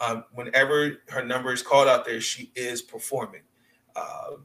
Um, 0.00 0.24
whenever 0.32 0.98
her 1.10 1.24
number 1.24 1.52
is 1.52 1.62
called 1.62 1.86
out 1.86 2.04
there, 2.04 2.20
she 2.20 2.50
is 2.56 2.82
performing. 2.82 3.42
Uh, 3.94 4.36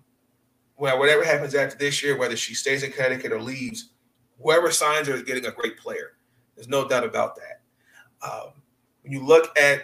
well, 0.77 0.99
whatever 0.99 1.23
happens 1.23 1.55
after 1.55 1.77
this 1.77 2.03
year, 2.03 2.17
whether 2.17 2.35
she 2.35 2.53
stays 2.53 2.83
in 2.83 2.91
Connecticut 2.91 3.31
or 3.31 3.41
leaves, 3.41 3.89
whoever 4.39 4.69
signs 4.71 5.07
her 5.07 5.15
is 5.15 5.23
getting 5.23 5.45
a 5.47 5.51
great 5.51 5.77
player. 5.77 6.17
There's 6.55 6.67
no 6.67 6.87
doubt 6.87 7.03
about 7.05 7.35
that. 7.37 7.61
Um, 8.21 8.51
when 9.01 9.13
you 9.13 9.25
look 9.25 9.57
at 9.57 9.83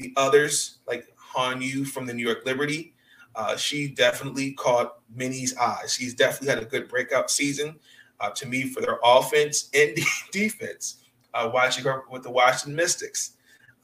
the 0.00 0.12
others, 0.16 0.78
like 0.88 1.06
Han 1.16 1.62
Yu 1.62 1.84
from 1.84 2.06
the 2.06 2.14
New 2.14 2.26
York 2.26 2.44
Liberty, 2.44 2.94
uh, 3.36 3.56
she 3.56 3.88
definitely 3.88 4.52
caught 4.52 4.98
Minnie's 5.14 5.56
eyes. 5.56 5.92
She's 5.92 6.14
definitely 6.14 6.48
had 6.48 6.58
a 6.58 6.66
good 6.66 6.88
breakout 6.88 7.30
season 7.30 7.78
uh, 8.18 8.30
to 8.30 8.46
me 8.46 8.64
for 8.64 8.80
their 8.80 8.98
offense 9.04 9.70
and 9.74 9.96
defense. 10.32 10.96
Uh, 11.32 11.48
watching 11.54 11.84
her 11.84 12.02
with 12.10 12.24
the 12.24 12.30
Washington 12.30 12.74
Mystics, 12.74 13.34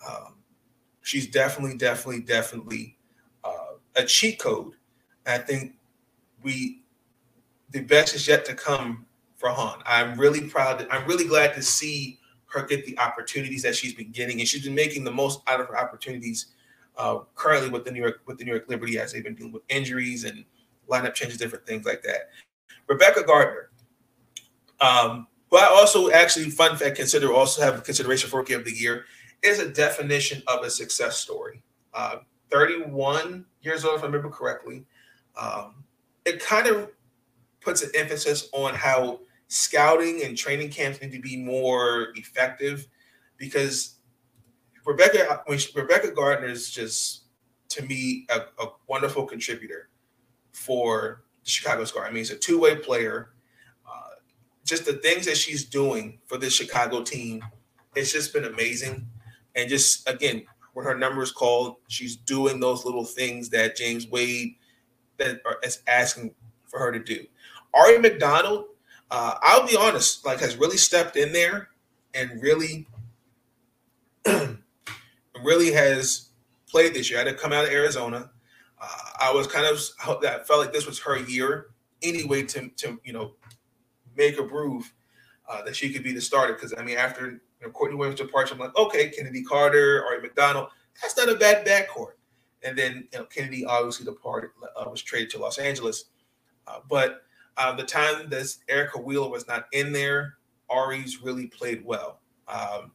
um, 0.09 0.35
she's 1.02 1.29
definitely, 1.29 1.76
definitely, 1.76 2.22
definitely 2.22 2.98
uh, 3.44 3.74
a 3.94 4.05
cheat 4.05 4.40
code. 4.40 4.72
I 5.26 5.38
think 5.38 5.74
we 6.42 6.83
the 7.70 7.81
best 7.83 8.14
is 8.14 8.26
yet 8.26 8.44
to 8.46 8.55
come 8.55 9.07
for 9.37 9.50
Han. 9.50 9.81
I'm 9.87 10.18
really 10.18 10.48
proud. 10.48 10.87
I'm 10.90 11.07
really 11.07 11.26
glad 11.26 11.55
to 11.55 11.62
see 11.62 12.18
her 12.46 12.64
get 12.66 12.87
the 12.87 12.98
opportunities 12.98 13.62
that 13.62 13.74
she's 13.74 13.94
been 13.94 14.11
getting, 14.11 14.40
and 14.40 14.48
she's 14.48 14.64
been 14.64 14.74
making 14.74 15.04
the 15.04 15.11
most 15.11 15.40
out 15.46 15.61
of 15.61 15.68
her 15.68 15.78
opportunities 15.78 16.46
uh, 16.96 17.18
currently 17.35 17.68
with 17.68 17.85
the 17.85 17.90
New 17.90 18.00
York 18.00 18.20
with 18.26 18.38
the 18.38 18.44
New 18.44 18.52
York 18.52 18.68
Liberty 18.68 18.98
as 18.98 19.12
they've 19.12 19.24
been 19.24 19.35
dealing 19.35 19.52
with 19.52 19.62
injuries 19.68 20.24
and 20.24 20.44
lineup 20.88 21.14
changes, 21.14 21.38
different 21.38 21.66
things 21.66 21.85
like 21.85 22.02
that. 22.02 22.30
Rebekah 22.88 23.24
Gardner, 23.24 23.70
um, 24.80 25.26
who 25.50 25.59
I 25.59 25.66
also 25.66 26.11
actually 26.11 26.50
fun 26.50 26.76
fact 26.76 26.96
consider 26.96 27.32
also 27.32 27.62
have 27.62 27.78
a 27.78 27.80
consideration 27.80 28.30
for 28.30 28.38
Rookie 28.38 28.54
of 28.54 28.64
the 28.64 28.72
Year, 28.72 29.04
is 29.42 29.59
a 29.59 29.68
definition 29.68 30.42
of 30.46 30.64
a 30.64 30.70
success 30.70 31.18
story. 31.18 31.62
Uh, 31.92 32.18
31 32.50 33.44
years 33.62 33.85
old, 33.85 33.96
if 33.96 34.02
I 34.02 34.06
remember 34.06 34.30
correctly. 34.30 34.85
Um, 35.37 35.85
it 36.24 36.40
kind 36.40 36.66
of 36.66 36.90
puts 37.61 37.82
an 37.82 37.90
emphasis 37.94 38.48
on 38.52 38.74
how 38.74 39.20
scouting 39.48 40.22
and 40.24 40.37
training 40.37 40.70
camps 40.70 41.00
need 41.00 41.12
to 41.12 41.20
be 41.20 41.37
more 41.37 42.09
effective 42.14 42.87
because 43.37 43.96
Rebekah 44.85 45.42
when 45.46 45.59
she, 45.59 45.70
Rebekah 45.74 46.12
Gardner 46.12 46.48
is 46.48 46.70
just 46.70 47.24
to 47.68 47.82
me 47.82 48.26
a, 48.30 48.62
a, 48.62 48.68
wonderful 48.88 49.26
contributor 49.26 49.88
for 50.52 51.24
the 51.44 51.50
Chicago 51.50 51.85
Scar. 51.85 52.04
I 52.04 52.09
mean, 52.09 52.18
he's 52.18 52.30
a 52.30 52.37
two-way 52.37 52.76
player. 52.76 53.30
Uh, 53.87 54.20
just 54.64 54.87
the 54.87 54.94
things 54.94 55.26
that 55.26 55.37
she's 55.37 55.64
doing 55.64 56.20
for 56.26 56.38
this 56.38 56.54
Chicago 56.54 57.02
team, 57.02 57.42
it's 57.96 58.12
just 58.12 58.32
been 58.32 58.44
amazing. 58.44 59.09
And 59.56 59.68
just 59.68 60.09
again, 60.09 60.44
when 60.74 60.87
her 60.87 60.96
number 60.96 61.22
is 61.22 61.32
called, 61.32 61.76
she's 61.88 62.16
doing 62.16 62.61
those 62.61 62.85
little 62.85 63.04
things 63.04 63.48
that 63.50 63.76
James 63.76 64.06
Wade 64.06 64.54
that 65.16 65.40
are, 65.44 65.59
is 65.64 65.82
asking 65.88 66.35
for 66.66 66.78
her 66.78 66.92
to 66.92 67.00
do. 67.00 67.24
Aari 67.74 68.00
McDonald, 68.00 68.66
uh, 69.10 69.34
I'll 69.42 69.66
be 69.66 69.76
honest, 69.76 70.24
like 70.24 70.40
has 70.40 70.56
really 70.56 70.76
stepped 70.76 71.16
in 71.16 71.32
there 71.32 71.68
and 72.14 72.42
really, 72.42 72.86
really 75.44 75.72
has 75.72 76.30
played 76.68 76.94
this 76.94 77.10
year. 77.10 77.20
I 77.20 77.24
had 77.24 77.30
to 77.30 77.40
come 77.40 77.52
out 77.52 77.64
of 77.64 77.70
Arizona. 77.70 78.30
Uh, 78.80 78.88
I 79.20 79.32
was 79.32 79.46
kind 79.46 79.66
of 79.66 79.80
I 80.24 80.38
felt 80.44 80.60
like 80.60 80.72
this 80.72 80.86
was 80.86 80.98
her 81.00 81.18
year 81.18 81.68
anyway 82.02 82.42
to 82.44 82.68
to 82.68 83.00
you 83.04 83.12
know 83.12 83.34
make 84.16 84.38
a 84.38 84.44
prove 84.44 84.92
uh, 85.48 85.62
that 85.62 85.76
she 85.76 85.92
could 85.92 86.02
be 86.02 86.12
the 86.12 86.20
starter. 86.20 86.54
Because 86.54 86.74
I 86.76 86.82
mean, 86.82 86.98
after 86.98 87.30
you 87.30 87.40
know, 87.62 87.70
Courtney 87.70 87.96
Williams' 87.96 88.20
departure, 88.20 88.54
I'm 88.54 88.60
like, 88.60 88.76
okay, 88.76 89.10
Kennedy 89.10 89.42
Carter, 89.42 90.02
Aari 90.02 90.22
McDonald, 90.22 90.68
that's 91.00 91.16
not 91.16 91.28
a 91.28 91.36
bad 91.36 91.66
backcourt. 91.66 92.12
And 92.62 92.76
then 92.76 93.08
you 93.12 93.18
know, 93.18 93.24
Kennedy 93.26 93.64
obviously 93.64 94.04
departed, 94.04 94.50
uh, 94.76 94.90
was 94.90 95.02
traded 95.02 95.30
to 95.30 95.38
Los 95.38 95.58
Angeles. 95.58 96.06
Uh, 96.66 96.80
but 96.88 97.22
uh, 97.56 97.74
the 97.74 97.84
time 97.84 98.28
that 98.28 98.56
Erica 98.68 98.98
Wheeler 98.98 99.28
was 99.28 99.46
not 99.48 99.66
in 99.72 99.92
there, 99.92 100.36
Aari's 100.70 101.22
really 101.22 101.46
played 101.46 101.84
well. 101.84 102.20
Um, 102.48 102.92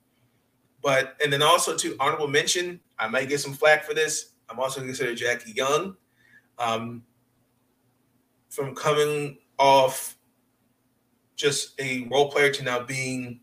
but 0.82 1.16
and 1.24 1.32
then 1.32 1.42
also 1.42 1.76
to 1.76 1.96
honorable 2.00 2.28
mention, 2.28 2.80
I 2.98 3.08
might 3.08 3.30
get 3.30 3.40
some 3.40 3.54
flack 3.54 3.84
for 3.84 3.94
this. 3.94 4.34
I'm 4.50 4.60
also 4.60 4.82
going 4.82 4.92
to 4.92 4.98
consider 4.98 5.16
Jackie 5.16 5.54
Young 5.54 5.96
um, 6.60 7.04
from 8.50 8.76
coming 8.76 9.38
off 9.58 10.18
just 11.36 11.80
a 11.80 12.08
role 12.12 12.30
player 12.30 12.52
to 12.52 12.64
now 12.64 12.84
being 12.84 13.40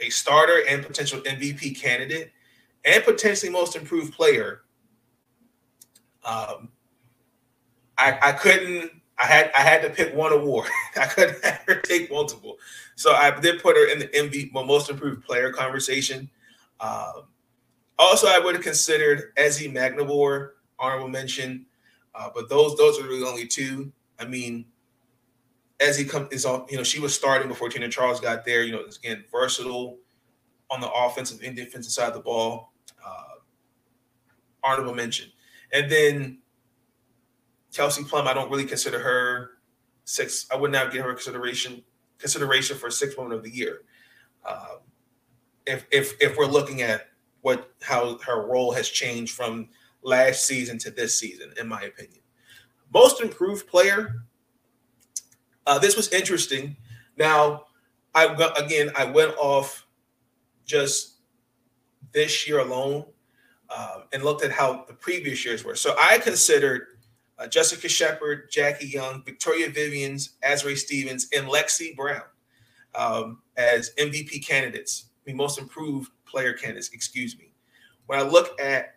a 0.00 0.10
starter 0.10 0.62
and 0.68 0.84
potential 0.84 1.20
MVP 1.20 1.76
candidate 1.76 2.32
and 2.84 3.02
potentially 3.04 3.50
most 3.50 3.76
improved 3.76 4.12
player. 4.12 4.62
Um, 6.24 6.68
I, 7.98 8.18
I 8.22 8.32
couldn't. 8.32 8.92
I 9.22 9.26
had 9.26 9.52
I 9.56 9.60
had 9.60 9.82
to 9.82 9.90
pick 9.90 10.14
one 10.14 10.32
award. 10.32 10.68
I 10.96 11.06
couldn't 11.06 11.84
take 11.84 12.10
multiple, 12.10 12.58
so 12.96 13.12
I 13.12 13.38
did 13.38 13.62
put 13.62 13.76
her 13.76 13.86
in 13.86 14.00
the 14.00 14.08
MVP, 14.08 14.52
most 14.52 14.90
improved 14.90 15.24
player 15.24 15.52
conversation. 15.52 16.28
Um, 16.80 17.24
also, 17.98 18.26
I 18.26 18.40
would 18.40 18.56
have 18.56 18.64
considered 18.64 19.32
Ezi 19.36 19.72
Magbegor 19.72 20.50
honorable 20.78 21.08
mention, 21.08 21.66
uh, 22.16 22.30
but 22.34 22.48
those 22.48 22.76
those 22.76 22.98
are 22.98 23.04
really 23.04 23.22
only 23.22 23.46
two. 23.46 23.92
I 24.18 24.24
mean, 24.24 24.64
Ezi 25.78 26.08
come 26.08 26.28
is 26.32 26.44
on. 26.44 26.66
You 26.68 26.78
know, 26.78 26.82
she 26.82 26.98
was 26.98 27.14
starting 27.14 27.46
before 27.46 27.68
Tina 27.68 27.88
Charles 27.88 28.18
got 28.18 28.44
there. 28.44 28.64
You 28.64 28.72
know, 28.72 28.84
again 28.84 29.24
versatile 29.30 29.98
on 30.68 30.80
the 30.80 30.90
offensive 30.90 31.40
and 31.44 31.54
defensive 31.54 31.92
side 31.92 32.08
of 32.08 32.14
the 32.14 32.20
ball. 32.20 32.72
Uh, 33.06 33.36
honorable 34.64 34.94
mention, 34.94 35.30
and 35.72 35.88
then 35.88 36.38
Kelsey 37.72 38.04
Plum, 38.04 38.28
I 38.28 38.34
don't 38.34 38.50
really 38.50 38.64
consider 38.64 38.98
her 38.98 39.50
six. 40.04 40.46
I 40.52 40.56
would 40.56 40.72
not 40.72 40.92
give 40.92 41.04
her 41.04 41.12
consideration 41.14 41.82
consideration 42.18 42.76
for 42.76 42.90
sixth 42.90 43.18
woman 43.18 43.32
of 43.32 43.42
the 43.42 43.50
year. 43.50 43.82
Um, 44.48 44.78
if 45.66 45.86
if 45.90 46.14
if 46.20 46.36
we're 46.36 46.46
looking 46.46 46.82
at 46.82 47.08
what 47.40 47.72
how 47.80 48.18
her 48.26 48.46
role 48.46 48.72
has 48.72 48.88
changed 48.88 49.34
from 49.34 49.68
last 50.02 50.46
season 50.46 50.78
to 50.78 50.90
this 50.90 51.18
season, 51.18 51.52
in 51.58 51.68
my 51.68 51.82
opinion, 51.82 52.20
most 52.92 53.20
improved 53.20 53.66
player. 53.66 54.24
Uh, 55.66 55.78
this 55.78 55.96
was 55.96 56.08
interesting. 56.12 56.76
Now, 57.16 57.66
I 58.14 58.26
again 58.58 58.90
I 58.96 59.04
went 59.04 59.34
off 59.38 59.86
just 60.64 61.16
this 62.12 62.46
year 62.46 62.58
alone 62.60 63.06
um, 63.74 64.04
and 64.12 64.22
looked 64.22 64.44
at 64.44 64.50
how 64.50 64.84
the 64.86 64.94
previous 64.94 65.44
years 65.44 65.64
were. 65.64 65.74
So 65.74 65.94
I 65.98 66.18
considered 66.18 66.91
uh, 67.42 67.46
Jessica 67.48 67.88
Shepard, 67.88 68.50
Jackie 68.50 68.88
Young, 68.88 69.22
Victoria 69.24 69.68
Vivians, 69.68 70.36
Azurá 70.44 70.76
Stevens, 70.76 71.28
and 71.34 71.46
Lexie 71.48 71.96
Brown 71.96 72.22
um, 72.94 73.42
as 73.56 73.92
MVP 73.98 74.46
candidates, 74.46 75.06
mean, 75.26 75.36
most 75.36 75.58
improved 75.58 76.10
player 76.24 76.52
candidates, 76.52 76.90
excuse 76.92 77.36
me. 77.38 77.52
When 78.06 78.18
I 78.18 78.22
look 78.22 78.60
at 78.60 78.96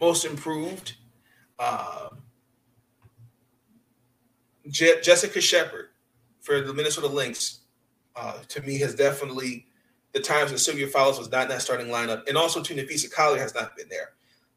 most 0.00 0.24
improved, 0.24 0.94
uh, 1.58 2.08
Je- 4.68 5.00
Jessica 5.00 5.40
Shepard 5.40 5.90
for 6.40 6.60
the 6.60 6.74
Minnesota 6.74 7.06
Lynx, 7.06 7.60
uh, 8.16 8.38
to 8.48 8.60
me, 8.62 8.78
has 8.80 8.94
definitely 8.94 9.66
the 10.12 10.20
times 10.20 10.50
that 10.50 10.58
Sylvia 10.58 10.86
Fowles 10.86 11.18
was 11.18 11.30
not 11.30 11.44
in 11.44 11.48
that 11.48 11.62
starting 11.62 11.88
lineup, 11.88 12.28
and 12.28 12.36
also 12.36 12.62
to 12.62 12.74
Napheesa 12.74 13.10
Collier 13.10 13.40
has 13.40 13.54
not 13.54 13.76
been 13.76 13.88
there. 13.88 14.10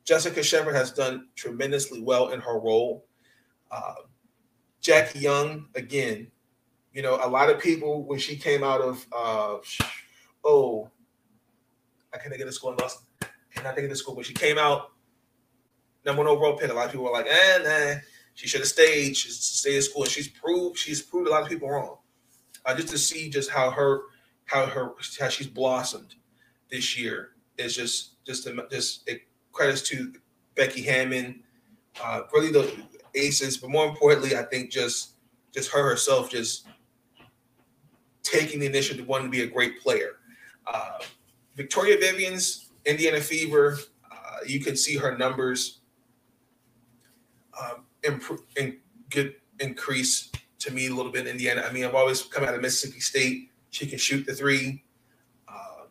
Jessica 0.03 0.43
Shepard 0.43 0.75
has 0.75 0.91
done 0.91 1.29
tremendously 1.35 2.01
well 2.01 2.29
in 2.29 2.39
her 2.39 2.59
role. 2.59 3.05
Uh, 3.71 3.95
Jackie 4.81 5.19
Young, 5.19 5.67
again, 5.75 6.27
you 6.93 7.01
know, 7.01 7.19
a 7.21 7.27
lot 7.27 7.49
of 7.49 7.59
people 7.59 8.05
when 8.05 8.19
she 8.19 8.35
came 8.35 8.63
out 8.63 8.81
of, 8.81 9.05
uh, 9.11 9.57
oh, 10.43 10.89
I 12.13 12.17
can't 12.17 12.37
the 12.37 12.51
school. 12.51 12.75
I 12.77 12.81
lost. 12.81 12.99
Cannot 13.53 13.75
think 13.75 13.85
of 13.85 13.89
the 13.89 13.95
school 13.95 14.15
when 14.15 14.25
she 14.25 14.33
came 14.33 14.57
out, 14.57 14.91
number 16.05 16.21
one 16.23 16.29
overall 16.29 16.57
pick. 16.57 16.69
A 16.69 16.73
lot 16.73 16.85
of 16.85 16.91
people 16.91 17.05
were 17.05 17.11
like, 17.11 17.27
"Eh, 17.27 17.57
nah, 17.63 17.99
she 18.33 18.47
should 18.47 18.61
have 18.61 18.67
stayed. 18.67 19.15
She 19.15 19.29
should 19.29 19.35
stay 19.35 19.75
in 19.75 19.81
school." 19.81 20.03
And 20.03 20.11
she's 20.11 20.27
proved 20.27 20.77
she's 20.77 21.01
proved 21.01 21.27
a 21.27 21.31
lot 21.31 21.43
of 21.43 21.49
people 21.49 21.69
wrong. 21.69 21.97
Uh, 22.65 22.75
just 22.75 22.89
to 22.89 22.97
see 22.97 23.29
just 23.29 23.49
how 23.49 23.71
her 23.71 24.01
how 24.45 24.65
her 24.65 24.93
how 25.19 25.29
she's 25.29 25.47
blossomed 25.47 26.15
this 26.69 26.97
year 26.97 27.31
is 27.57 27.75
just 27.75 28.23
just 28.25 28.47
just 28.71 29.07
it 29.09 29.21
credits 29.51 29.81
to 29.89 30.13
Becky 30.55 30.81
Hammon, 30.83 31.43
uh, 32.03 32.21
really 32.33 32.51
the 32.51 32.71
aces, 33.15 33.57
but 33.57 33.69
more 33.69 33.85
importantly, 33.87 34.35
I 34.35 34.43
think 34.43 34.71
just 34.71 35.11
just 35.53 35.71
her 35.71 35.83
herself 35.83 36.29
just 36.29 36.67
taking 38.23 38.59
the 38.59 38.65
initiative 38.65 39.07
wanting 39.07 39.27
to 39.27 39.31
be 39.31 39.43
a 39.43 39.47
great 39.47 39.81
player. 39.81 40.17
Uh, 40.67 40.99
Victoria 41.55 41.97
Vivians 41.99 42.69
Indiana 42.85 43.21
Fever. 43.21 43.79
Uh, 44.11 44.37
you 44.45 44.59
can 44.59 44.75
see 44.75 44.97
her 44.97 45.17
numbers 45.17 45.79
um, 47.59 47.85
improve 48.03 48.41
and 48.57 48.77
get 49.09 49.39
increase 49.59 50.31
to 50.59 50.71
me 50.71 50.87
a 50.87 50.93
little 50.93 51.11
bit 51.11 51.25
in 51.27 51.31
Indiana. 51.33 51.65
I 51.67 51.71
mean, 51.71 51.85
I've 51.85 51.95
always 51.95 52.21
come 52.23 52.43
out 52.43 52.53
of 52.53 52.61
Mississippi 52.61 52.99
State. 52.99 53.49
She 53.75 53.87
can 53.87 53.99
shoot 53.99 54.25
the 54.25 54.33
three. 54.33 54.85
Um, 55.49 55.87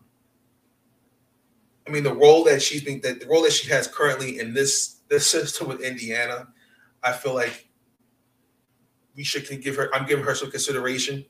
I 1.87 1.91
mean, 1.91 2.03
the 2.03 2.15
role 2.15 2.43
that 2.45 2.63
she's 2.63 2.83
been, 2.83 3.03
that 3.03 3.21
the 3.21 3.27
role 3.27 3.43
that 3.43 3.53
she 3.53 3.71
has 3.71 3.87
currently 3.87 4.41
in 4.41 4.55
this 4.55 5.01
this 5.11 5.27
system 5.27 5.69
with 5.69 5.83
Indiana, 5.83 6.49
I 7.03 7.13
feel 7.13 7.35
like 7.35 7.69
we 9.15 9.23
should 9.23 9.47
give 9.63 9.77
her. 9.77 9.95
I'm 9.95 10.07
giving 10.07 10.25
her 10.25 10.35
some 10.35 10.51
consideration. 10.51 11.27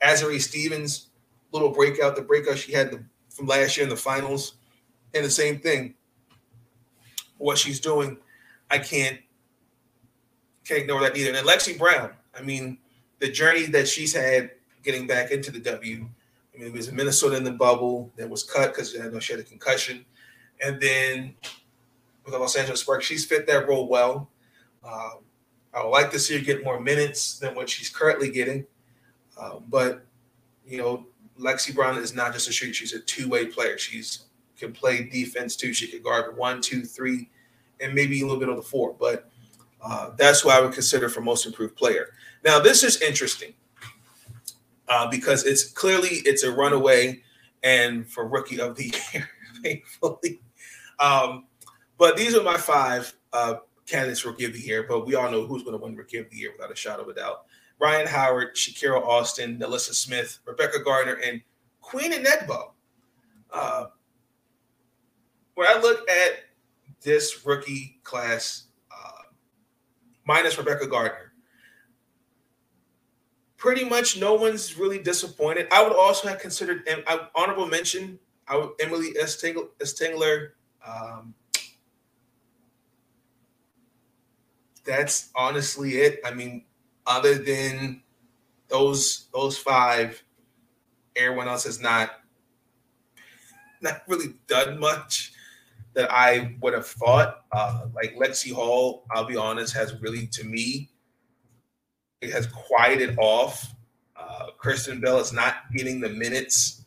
Azurá 0.00 0.40
Stevens, 0.40 1.08
little 1.50 1.70
breakout, 1.70 2.14
the 2.14 2.22
breakout 2.22 2.58
she 2.58 2.72
had 2.72 2.92
the, 2.92 3.02
from 3.28 3.46
last 3.46 3.76
year 3.76 3.82
in 3.82 3.90
the 3.90 3.96
finals, 3.96 4.58
and 5.12 5.24
the 5.24 5.30
same 5.30 5.58
thing. 5.58 5.94
What 7.38 7.58
she's 7.58 7.80
doing, 7.80 8.18
I 8.70 8.78
can't 8.78 9.18
can't 10.64 10.82
ignore 10.82 11.00
that 11.00 11.16
either. 11.16 11.36
And 11.36 11.44
Lexie 11.44 11.76
Brown, 11.76 12.12
I 12.32 12.42
mean, 12.42 12.78
the 13.18 13.28
journey 13.28 13.64
that 13.66 13.88
she's 13.88 14.14
had 14.14 14.52
getting 14.86 15.06
back 15.06 15.32
into 15.32 15.50
the 15.50 15.58
W. 15.58 16.08
I 16.54 16.58
mean, 16.58 16.68
it 16.68 16.72
was 16.72 16.90
Minnesota 16.90 17.36
in 17.36 17.44
the 17.44 17.50
bubble, 17.50 18.10
that 18.16 18.30
was 18.30 18.44
cut 18.44 18.72
because 18.72 18.98
I 18.98 19.08
know 19.08 19.18
she 19.18 19.32
had 19.32 19.40
a 19.40 19.44
concussion, 19.44 20.06
and 20.64 20.80
then 20.80 21.34
with 22.24 22.32
the 22.32 22.38
Los 22.38 22.56
Angeles 22.56 22.80
Sparks, 22.80 23.04
she's 23.04 23.26
fit 23.26 23.46
that 23.48 23.68
role 23.68 23.88
well. 23.88 24.30
Um, 24.84 25.18
I 25.74 25.82
would 25.82 25.90
like 25.90 26.10
to 26.12 26.18
see 26.18 26.38
her 26.38 26.44
get 26.44 26.64
more 26.64 26.80
minutes 26.80 27.38
than 27.38 27.54
what 27.54 27.68
she's 27.68 27.90
currently 27.90 28.30
getting, 28.30 28.64
um, 29.38 29.64
but 29.68 30.06
you 30.66 30.78
know, 30.78 31.06
Lexie 31.38 31.74
Brown 31.74 31.98
is 31.98 32.14
not 32.14 32.32
just 32.32 32.48
a 32.48 32.52
shooter; 32.52 32.72
she's 32.72 32.94
a 32.94 33.00
two-way 33.00 33.46
player. 33.46 33.76
She's 33.76 34.26
can 34.56 34.72
play 34.72 35.04
defense 35.04 35.56
too. 35.56 35.74
She 35.74 35.86
could 35.88 36.02
guard 36.02 36.34
one, 36.36 36.62
two, 36.62 36.82
three, 36.82 37.28
and 37.80 37.92
maybe 37.92 38.20
a 38.20 38.24
little 38.24 38.40
bit 38.40 38.48
on 38.48 38.56
the 38.56 38.62
four. 38.62 38.94
But 38.98 39.28
uh, 39.84 40.12
that's 40.16 40.40
who 40.40 40.48
I 40.48 40.60
would 40.60 40.72
consider 40.72 41.10
for 41.10 41.20
most 41.20 41.44
improved 41.44 41.76
player. 41.76 42.14
Now, 42.44 42.58
this 42.58 42.82
is 42.82 43.02
interesting 43.02 43.52
uh, 44.88 45.08
because 45.08 45.44
it's 45.44 45.70
clearly 45.70 46.08
it's 46.24 46.42
a 46.42 46.50
runaway 46.50 47.22
and 47.62 48.08
for 48.08 48.28
rookie 48.28 48.60
of 48.60 48.76
the 48.76 48.94
year, 49.12 49.28
thankfully. 49.62 50.40
Um, 50.98 51.46
but 51.98 52.16
these 52.16 52.34
are 52.34 52.42
my 52.42 52.56
five 52.56 53.14
uh, 53.32 53.54
candidates 53.86 54.20
for 54.20 54.30
rookie 54.30 54.44
of 54.44 54.52
the 54.52 54.60
year. 54.60 54.86
But 54.88 55.06
we 55.06 55.14
all 55.14 55.30
know 55.30 55.46
who's 55.46 55.62
going 55.62 55.78
to 55.78 55.82
win 55.82 55.96
rookie 55.96 56.18
of 56.18 56.30
the 56.30 56.36
year 56.36 56.52
without 56.52 56.72
a 56.72 56.76
shadow 56.76 57.02
of 57.02 57.08
a 57.08 57.14
doubt. 57.14 57.44
Rhyne 57.78 58.06
Howard, 58.06 58.54
Shakira 58.54 59.02
Austin, 59.02 59.58
NaLyssa 59.58 59.94
Smith, 59.94 60.38
Rebekah 60.46 60.82
Gardner, 60.82 61.14
and 61.14 61.42
Queen 61.80 62.12
Egbo. 62.12 62.70
Uh, 63.52 63.86
when 65.54 65.68
I 65.68 65.78
look 65.80 66.08
at 66.10 66.44
this 67.02 67.44
rookie 67.46 68.00
class, 68.02 68.64
uh, 68.90 69.22
minus 70.26 70.56
Rebekah 70.58 70.86
Gardner, 70.86 71.25
pretty 73.56 73.84
much 73.84 74.18
no 74.18 74.34
one's 74.34 74.78
really 74.78 74.98
disappointed. 74.98 75.66
I 75.70 75.82
would 75.82 75.94
also 75.96 76.28
have 76.28 76.38
considered 76.38 76.86
an 76.88 77.02
honorable 77.34 77.66
mention. 77.66 78.18
I 78.48 78.56
would, 78.56 78.70
Emily 78.80 79.12
Engstler. 79.14 80.50
Um, 80.86 81.34
that's 84.84 85.30
honestly 85.34 85.96
it. 85.96 86.20
I 86.24 86.32
mean, 86.32 86.64
other 87.06 87.34
than 87.34 88.02
those 88.68 89.26
those 89.32 89.58
five, 89.58 90.22
everyone 91.16 91.48
else 91.48 91.64
has 91.64 91.80
not 91.80 92.10
not 93.80 94.02
really 94.08 94.34
done 94.46 94.78
much 94.78 95.32
that 95.94 96.10
I 96.10 96.56
would 96.60 96.74
have 96.74 96.86
thought. 96.86 97.44
Uh, 97.50 97.86
like 97.94 98.16
Lexie 98.16 98.54
Hull, 98.54 99.04
I'll 99.10 99.26
be 99.26 99.36
honest, 99.36 99.74
has 99.74 100.00
really 100.00 100.26
to 100.28 100.44
me 100.44 100.90
it 102.26 102.32
has 102.32 102.46
quieted 102.46 103.16
off. 103.18 103.74
Uh, 104.16 104.48
Kierstan 104.62 105.00
Bell 105.00 105.18
is 105.18 105.32
not 105.32 105.72
getting 105.74 106.00
the 106.00 106.08
minutes 106.08 106.84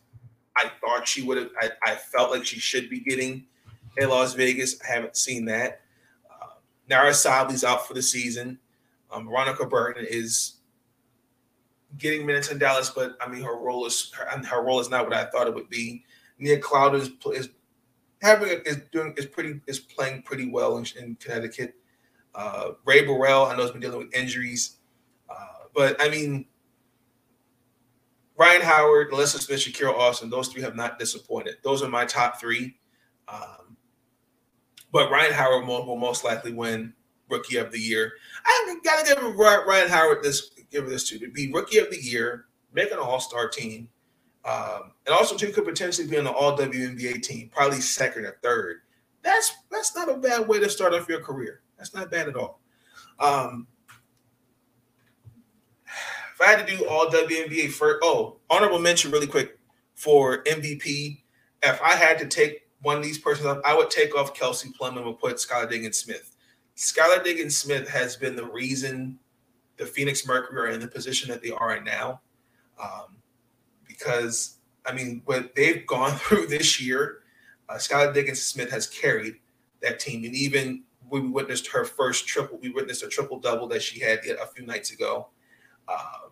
I 0.56 0.70
thought 0.80 1.06
she 1.06 1.22
would 1.22 1.38
have. 1.38 1.50
I, 1.60 1.70
I, 1.84 1.94
felt 1.94 2.30
like 2.30 2.44
she 2.44 2.58
should 2.58 2.90
be 2.90 3.00
getting 3.00 3.46
in 3.96 4.08
Las 4.08 4.34
Vegas. 4.34 4.80
I 4.82 4.92
haven't 4.92 5.16
seen 5.16 5.44
that. 5.46 5.80
Uh, 6.30 6.46
Nyara 6.88 7.12
Sabally's 7.12 7.64
out 7.64 7.86
for 7.86 7.94
the 7.94 8.02
season. 8.02 8.58
Um, 9.10 9.26
Veronica 9.26 9.66
Burton 9.66 10.06
is 10.08 10.54
getting 11.98 12.26
minutes 12.26 12.50
in 12.50 12.58
Dallas, 12.58 12.90
but 12.90 13.16
I 13.20 13.28
mean 13.28 13.42
her 13.42 13.56
role 13.56 13.86
is 13.86 14.12
her, 14.16 14.26
her 14.44 14.62
role 14.62 14.80
is 14.80 14.90
not 14.90 15.04
what 15.04 15.14
I 15.14 15.24
thought 15.24 15.46
it 15.46 15.54
would 15.54 15.70
be. 15.70 16.04
Nia 16.38 16.58
Clouden 16.60 17.00
is, 17.00 17.10
is 17.34 17.48
having 18.22 18.60
is 18.64 18.80
doing 18.92 19.14
is 19.16 19.26
pretty 19.26 19.60
is 19.66 19.78
playing 19.78 20.22
pretty 20.22 20.50
well 20.50 20.78
in, 20.78 20.86
in 20.98 21.16
Connecticut. 21.16 21.74
Uh, 22.34 22.72
Rae 22.84 23.04
Burrell, 23.04 23.46
I 23.46 23.56
know, 23.56 23.62
has 23.62 23.72
been 23.72 23.80
dealing 23.80 23.98
with 23.98 24.14
injuries, 24.14 24.76
but 25.74 25.96
I 26.00 26.08
mean, 26.08 26.46
Rhyne 28.36 28.62
Howard, 28.62 29.10
NaLyssa 29.10 29.38
Smith, 29.38 29.60
Shakira 29.60 29.92
Austin, 29.92 30.30
those 30.30 30.48
three 30.48 30.62
have 30.62 30.74
not 30.74 30.98
disappointed. 30.98 31.56
Those 31.62 31.82
are 31.82 31.88
my 31.88 32.06
top 32.06 32.40
three. 32.40 32.76
Um, 33.28 33.76
but 34.92 35.10
Rhyne 35.10 35.32
Howard 35.32 35.66
will, 35.66 35.86
will, 35.86 35.96
most 35.96 36.24
likely 36.24 36.52
win 36.52 36.94
Rookie 37.28 37.58
of 37.58 37.70
the 37.70 37.78
Year. 37.78 38.12
I 38.44 38.76
gotta 38.82 39.06
give 39.06 39.36
Rhyne 39.36 39.88
Howard 39.88 40.22
this, 40.22 40.52
give 40.70 40.88
this 40.88 41.08
to 41.10 41.18
to 41.18 41.30
be 41.30 41.52
Rookie 41.52 41.78
of 41.78 41.90
the 41.90 42.02
Year, 42.02 42.46
make 42.72 42.90
an 42.90 42.98
All 42.98 43.20
Star 43.20 43.48
team, 43.48 43.88
um, 44.44 44.92
and 45.06 45.14
also 45.14 45.36
too 45.36 45.52
could 45.52 45.64
potentially 45.64 46.08
be 46.08 46.18
on 46.18 46.24
the 46.24 46.32
All 46.32 46.56
WNBA 46.56 47.22
team, 47.22 47.50
probably 47.52 47.80
second 47.80 48.24
or 48.24 48.38
third. 48.42 48.78
That's 49.22 49.52
that's 49.70 49.94
not 49.94 50.10
a 50.10 50.16
bad 50.16 50.48
way 50.48 50.58
to 50.60 50.68
start 50.70 50.94
off 50.94 51.08
your 51.08 51.20
career. 51.20 51.60
That's 51.76 51.94
not 51.94 52.10
bad 52.10 52.28
at 52.28 52.36
all. 52.36 52.60
Um, 53.18 53.66
if 56.40 56.46
I 56.46 56.50
had 56.52 56.66
to 56.66 56.76
do 56.76 56.86
all 56.86 57.06
WNBA 57.06 57.70
first, 57.70 57.98
oh, 58.02 58.36
honorable 58.48 58.78
mention 58.78 59.10
really 59.10 59.26
quick 59.26 59.58
for 59.94 60.42
MVP. 60.44 61.20
If 61.62 61.82
I 61.82 61.94
had 61.94 62.18
to 62.20 62.26
take 62.26 62.62
one 62.80 62.96
of 62.96 63.02
these 63.02 63.18
persons 63.18 63.46
off, 63.46 63.58
I 63.64 63.76
would 63.76 63.90
take 63.90 64.16
off 64.16 64.32
Kelsey 64.34 64.70
Plum 64.70 64.96
and 64.96 65.04
would 65.04 65.18
put 65.18 65.36
Skylar 65.36 65.68
Diggins 65.68 65.98
Smith. 65.98 66.34
Skylar 66.76 67.22
Diggins 67.22 67.56
Smith 67.56 67.86
has 67.88 68.16
been 68.16 68.36
the 68.36 68.46
reason 68.46 69.18
the 69.76 69.84
Phoenix 69.84 70.26
Mercury 70.26 70.70
are 70.70 70.72
in 70.72 70.80
the 70.80 70.88
position 70.88 71.28
that 71.30 71.42
they 71.42 71.50
are 71.50 71.76
in 71.76 71.84
now. 71.84 72.20
Um, 72.82 73.16
because 73.86 74.56
I 74.86 74.94
mean, 74.94 75.20
what 75.26 75.54
they've 75.54 75.86
gone 75.86 76.12
through 76.16 76.46
this 76.46 76.80
year, 76.80 77.18
uh, 77.68 77.74
Skylar 77.74 78.14
Diggins 78.14 78.42
Smith 78.42 78.70
has 78.70 78.86
carried 78.86 79.34
that 79.82 80.00
team, 80.00 80.24
and 80.24 80.34
even 80.34 80.84
we 81.10 81.20
witnessed 81.20 81.66
her 81.66 81.84
first 81.84 82.26
triple, 82.26 82.58
we 82.62 82.70
witnessed 82.70 83.02
a 83.02 83.08
triple 83.08 83.38
double 83.38 83.68
that 83.68 83.82
she 83.82 84.00
had 84.00 84.20
a 84.20 84.46
few 84.46 84.64
nights 84.64 84.90
ago. 84.90 85.28
Um, 85.88 86.29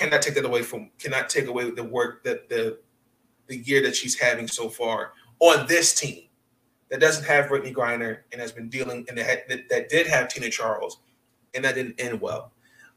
cannot 0.00 0.22
take 0.22 0.34
that 0.34 0.44
away 0.46 0.62
from, 0.62 0.90
cannot 0.98 1.28
take 1.28 1.46
away 1.46 1.70
the 1.70 1.84
work 1.84 2.24
that 2.24 2.48
the 2.48 2.78
the 3.48 3.58
year 3.58 3.82
that 3.82 3.94
she's 3.94 4.18
having 4.18 4.48
so 4.48 4.68
far 4.68 5.12
on 5.40 5.66
this 5.66 5.94
team 5.94 6.22
that 6.88 7.00
doesn't 7.00 7.24
have 7.24 7.46
Brittney 7.46 7.74
Griner 7.74 8.18
and 8.32 8.40
has 8.40 8.52
been 8.52 8.68
dealing 8.68 9.04
and 9.08 9.18
that, 9.18 9.48
that, 9.48 9.68
that 9.68 9.88
did 9.88 10.06
have 10.06 10.28
Tina 10.28 10.48
Charles 10.48 11.00
and 11.54 11.64
that 11.64 11.74
didn't 11.74 12.00
end 12.00 12.20
well. 12.20 12.52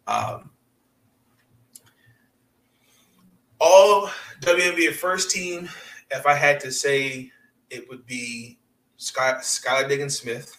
Um, 0.05 0.51
all 3.59 4.09
WNBA 4.41 4.93
first 4.93 5.31
team, 5.31 5.67
if 6.11 6.25
I 6.27 6.35
had 6.35 6.59
to 6.59 6.71
say, 6.71 7.31
it 7.71 7.89
would 7.89 8.05
be 8.05 8.59
Sky, 8.97 9.33
Skylar 9.41 9.89
Diggins 9.89 10.19
Smith. 10.19 10.55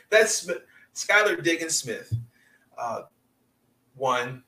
That's 0.10 0.50
Skylar 0.94 1.42
Diggins 1.42 1.78
Smith. 1.78 2.12
Uh, 2.76 3.02
one. 3.94 4.42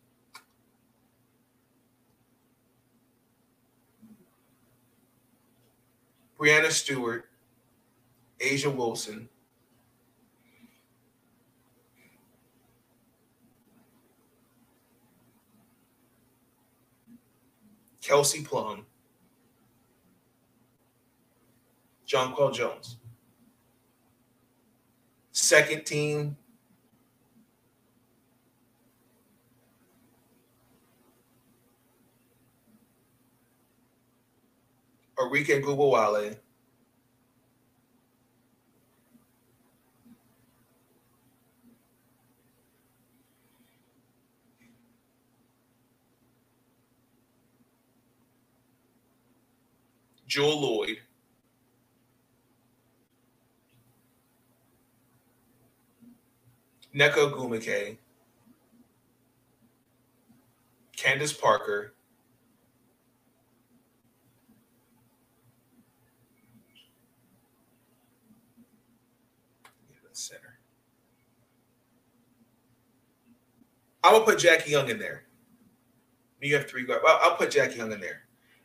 Breanna 6.43 6.73
Stewart, 6.73 7.27
A'ja 8.41 8.69
Wilson, 8.75 9.29
Kelsey 18.01 18.43
Plum, 18.43 18.85
Jonquel 22.05 22.53
Jones. 22.53 22.97
Second 25.31 25.87
team, 25.87 26.37
Arike 35.29 35.63
Ogunbowale. 35.63 36.37
Jewell 50.27 50.63
Loyd, 50.63 50.97
Nneka 56.95 57.17
Ogwumike, 57.17 57.99
Candace 60.97 61.35
Parker, 61.35 61.93
I 74.05 74.12
will 74.12 74.23
put 74.23 74.38
Jackie 74.38 74.71
Young 74.71 74.88
in 74.88 74.99
there. 74.99 75.25
You 76.41 76.57
have 76.57 76.69
three 76.69 76.85
guards. 76.85 77.05
I'll, 77.07 77.19
I'll 77.23 77.37
put 77.37 77.51
Jackie 77.51 77.77
Young 77.77 77.93
in 77.93 78.01
there. 78.01 78.23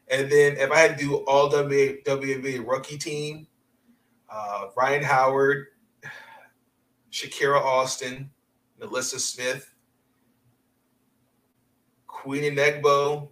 And 0.10 0.32
then 0.32 0.58
if 0.58 0.72
I 0.72 0.80
had 0.80 0.98
to 0.98 1.04
do 1.04 1.16
all 1.28 1.52
WNBA, 1.52 2.66
rookie 2.66 2.98
team, 2.98 3.48
uh, 4.30 4.68
Rhyne 4.76 5.04
Howard, 5.04 5.68
Shakira 7.12 7.62
Austin, 7.62 8.30
NaLyssa 8.80 9.20
Smith, 9.20 9.74
Queen 12.08 12.56
Egbo, 12.56 13.30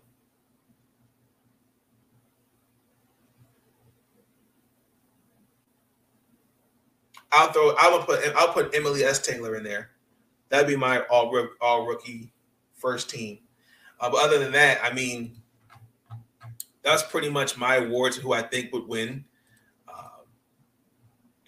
I'll 7.32 7.52
throw. 7.52 7.76
I 7.78 7.89
will 7.89 8.04
put. 8.04 8.20
I'll 8.36 8.54
put 8.54 8.74
Emily 8.74 9.02
Engstler 9.02 9.58
in 9.58 9.63
there. 9.63 9.91
That'd 10.50 10.68
be 10.68 10.76
my 10.76 11.02
all 11.04 11.48
all 11.62 11.86
rookie 11.86 12.32
first 12.78 13.10
team. 13.10 13.40
Uh, 14.00 14.10
but 14.10 14.24
other 14.24 14.40
than 14.40 14.52
that, 14.52 14.80
I 14.84 14.94
mean, 14.94 15.38
that's 16.84 17.04
pretty 17.04 17.30
much 17.30 17.58
my 17.58 17.78
awards. 17.78 18.18
Who 18.18 18.34
I 18.34 18.42
think 18.42 18.72
would 18.74 18.88
win. 18.88 19.26
Uh, 19.88 20.24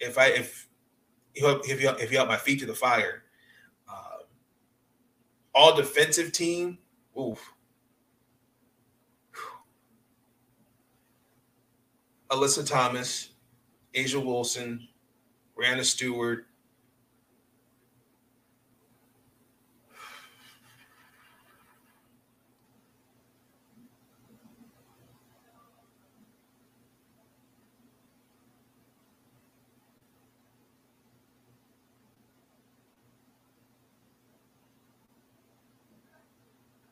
if 0.00 0.18
I 0.18 0.28
if 0.28 0.68
if 1.34 1.80
you 1.80 1.90
if 1.90 2.10
you 2.10 2.16
help 2.16 2.28
my 2.28 2.36
feet 2.36 2.60
to 2.60 2.66
the 2.66 2.74
fire, 2.74 3.22
uh, 3.88 4.22
all 5.54 5.76
defensive 5.76 6.32
team. 6.32 6.78
Oof. 7.18 7.54
Alyssa 12.30 12.66
Thomas, 12.68 13.30
A'ja 13.94 14.22
Wilson, 14.22 14.86
Breanna 15.56 15.84
Stewart. 15.84 16.47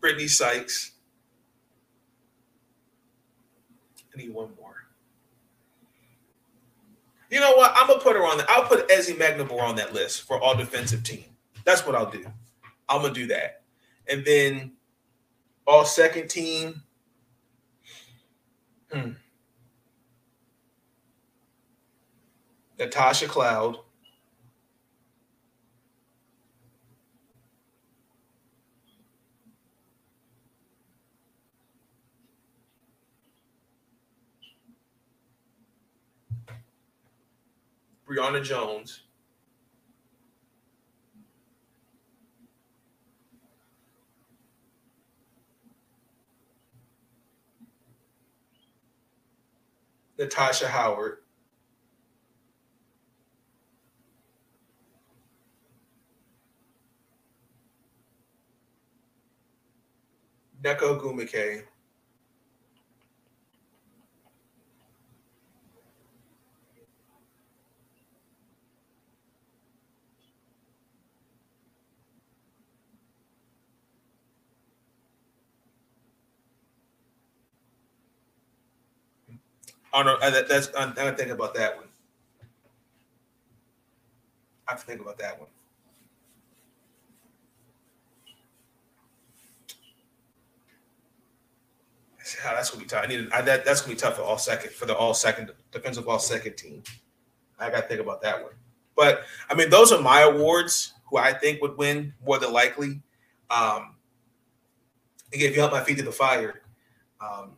Brittney 0.06 0.30
Sykes. 0.30 0.92
I 4.14 4.18
need 4.18 4.32
one 4.32 4.50
more. 4.60 4.74
You 7.28 7.40
know 7.40 7.54
what? 7.56 7.72
I'm 7.74 7.88
gonna 7.88 8.00
put 8.00 8.14
her 8.14 8.24
on. 8.24 8.38
The, 8.38 8.46
I'll 8.48 8.68
put 8.68 8.88
Ezi 8.88 9.16
Magbegor 9.16 9.60
on 9.60 9.74
that 9.76 9.92
list 9.92 10.22
for 10.22 10.40
all 10.40 10.56
defensive 10.56 11.02
team. 11.02 11.24
That's 11.64 11.84
what 11.84 11.96
I'll 11.96 12.10
do. 12.10 12.24
I'm 12.88 13.02
gonna 13.02 13.12
do 13.12 13.26
that, 13.26 13.62
and 14.08 14.24
then 14.24 14.74
all 15.66 15.84
second 15.84 16.28
team. 16.28 16.82
Hmm. 18.92 19.10
Natasha 22.78 23.26
Cloud. 23.26 23.78
Brionna 38.08 38.42
Jones. 38.42 39.02
Natasha 50.18 50.68
Howard. 50.68 51.18
Nneka 60.62 60.82
Ogwumike. 60.82 61.64
Oh 79.96 80.02
no, 80.02 80.18
that, 80.20 80.46
that's 80.46 80.68
I'm, 80.76 80.92
I'm 80.98 81.16
think 81.16 81.30
about 81.30 81.54
that 81.54 81.74
one. 81.74 81.86
I 84.68 84.72
have 84.72 84.80
to 84.80 84.86
think 84.86 85.00
about 85.00 85.16
that 85.18 85.40
one. 85.40 85.48
How 92.42 92.54
that's 92.54 92.70
gonna 92.70 92.82
be 92.82 92.88
tough. 92.88 93.04
I 93.04 93.06
need 93.06 93.30
I, 93.32 93.40
that. 93.40 93.64
That's 93.64 93.80
gonna 93.80 93.94
be 93.94 93.98
tough 93.98 94.16
for 94.16 94.22
all 94.22 94.36
second 94.36 94.72
for 94.72 94.84
the 94.84 94.94
all 94.94 95.14
second 95.14 95.50
defensive 95.72 96.06
all 96.08 96.18
second 96.18 96.56
team. 96.58 96.82
I 97.58 97.70
got 97.70 97.82
to 97.82 97.88
think 97.88 98.00
about 98.00 98.20
that 98.20 98.42
one. 98.42 98.52
But 98.96 99.22
I 99.48 99.54
mean, 99.54 99.70
those 99.70 99.92
are 99.92 100.02
my 100.02 100.22
awards. 100.22 100.92
Who 101.06 101.16
I 101.16 101.32
think 101.32 101.62
would 101.62 101.78
win 101.78 102.12
more 102.26 102.38
than 102.38 102.52
likely. 102.52 103.00
Um, 103.48 103.94
again, 105.32 105.48
if 105.48 105.54
you 105.54 105.60
help 105.60 105.72
my 105.72 105.84
feet 105.84 105.96
to 105.98 106.02
the 106.02 106.12
fire, 106.12 106.62
um, 107.20 107.52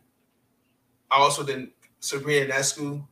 I 1.11 1.17
also 1.17 1.43
didn't 1.43 1.73
Sabrina 1.99 2.53
Ionescu, 2.53 3.05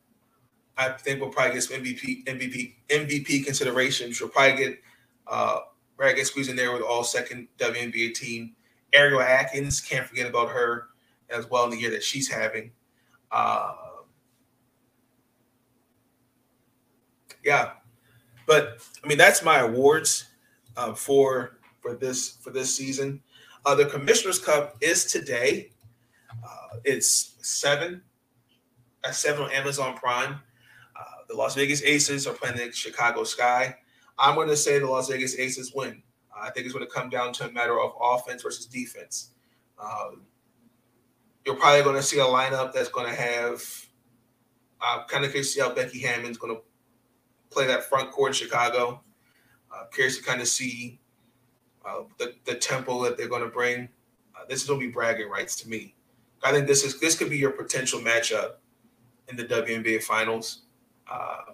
I 0.77 0.89
think 0.89 1.19
will 1.19 1.29
probably 1.29 1.53
get 1.55 1.63
some 1.63 1.81
MVP 1.83 2.25
MVP 2.25 2.73
MVP 2.89 3.45
consideration. 3.45 4.11
She'll 4.11 4.29
probably 4.29 4.57
get 4.57 4.79
uh 5.27 5.59
probably 5.97 6.15
get 6.15 6.27
squeezed 6.27 6.49
in 6.49 6.55
there 6.55 6.71
with 6.71 6.81
all 6.81 7.03
second 7.03 7.47
WNBA 7.57 8.13
team. 8.13 8.55
Ariel 8.93 9.21
Atkins, 9.21 9.81
can't 9.81 10.07
forget 10.07 10.27
about 10.27 10.49
her 10.49 10.87
as 11.29 11.49
well 11.49 11.65
in 11.65 11.71
the 11.71 11.77
year 11.77 11.91
that 11.91 12.03
she's 12.03 12.29
having. 12.29 12.71
Uh, 13.31 13.73
yeah, 17.43 17.71
but 18.45 18.77
I 19.03 19.07
mean 19.07 19.17
that's 19.17 19.43
my 19.43 19.59
awards 19.59 20.25
uh, 20.77 20.93
for 20.93 21.59
for 21.81 21.95
this 21.95 22.37
for 22.41 22.51
this 22.51 22.73
season. 22.75 23.21
Uh, 23.65 23.75
the 23.75 23.85
Commissioner's 23.85 24.39
Cup 24.39 24.77
is 24.79 25.05
today. 25.05 25.71
Uh, 26.31 26.77
it's 26.85 27.35
seven 27.41 28.01
at 29.07 29.15
seven 29.15 29.43
on 29.43 29.51
Amazon 29.51 29.95
Prime. 29.95 30.33
Uh, 30.95 31.03
the 31.27 31.35
Las 31.35 31.55
Vegas 31.55 31.81
Aces 31.83 32.27
are 32.27 32.33
playing 32.33 32.57
the 32.57 32.71
Chicago 32.71 33.23
Sky. 33.23 33.75
I'm 34.19 34.35
going 34.35 34.49
to 34.49 34.57
say 34.57 34.79
the 34.79 34.87
Las 34.87 35.09
Vegas 35.09 35.37
Aces 35.37 35.73
win. 35.73 36.01
Uh, 36.35 36.45
I 36.45 36.49
think 36.51 36.65
it's 36.65 36.73
going 36.73 36.85
to 36.85 36.91
come 36.91 37.09
down 37.09 37.33
to 37.33 37.47
a 37.47 37.51
matter 37.51 37.79
of 37.79 37.93
offense 38.01 38.43
versus 38.43 38.65
defense. 38.65 39.31
Um, 39.81 40.23
you're 41.45 41.55
probably 41.55 41.83
going 41.83 41.95
to 41.95 42.03
see 42.03 42.19
a 42.19 42.23
lineup 42.23 42.73
that's 42.73 42.89
going 42.89 43.07
to 43.07 43.15
have 43.15 43.63
uh, 44.81 45.03
kind 45.07 45.23
of 45.23 45.31
curious 45.31 45.53
to 45.53 45.53
see 45.53 45.61
how 45.61 45.73
Becky 45.73 46.01
Hammon's 46.01 46.37
going 46.37 46.55
to 46.55 46.61
play 47.49 47.67
that 47.67 47.83
front 47.85 48.11
court 48.11 48.31
in 48.31 48.33
Chicago. 48.33 49.01
Uh, 49.73 49.85
curious 49.93 50.17
to 50.17 50.23
kind 50.23 50.41
of 50.41 50.47
see 50.47 50.99
uh, 51.85 52.03
the, 52.17 52.33
the 52.45 52.55
tempo 52.55 53.03
that 53.03 53.17
they're 53.17 53.29
going 53.29 53.43
to 53.43 53.47
bring. 53.47 53.87
Uh, 54.35 54.45
this 54.49 54.61
is 54.61 54.67
going 54.67 54.79
to 54.79 54.85
be 54.85 54.91
bragging 54.91 55.29
rights 55.29 55.55
to 55.57 55.69
me. 55.69 55.93
I 56.43 56.51
think 56.51 56.67
this 56.67 56.83
is 56.83 56.99
this 56.99 57.17
could 57.17 57.31
be 57.31 57.37
your 57.37 57.51
potential 57.51 57.99
matchup 57.99 58.57
in 59.29 59.35
the 59.35 59.45
WNBA 59.45 60.03
finals. 60.03 60.63
Uh, 61.09 61.53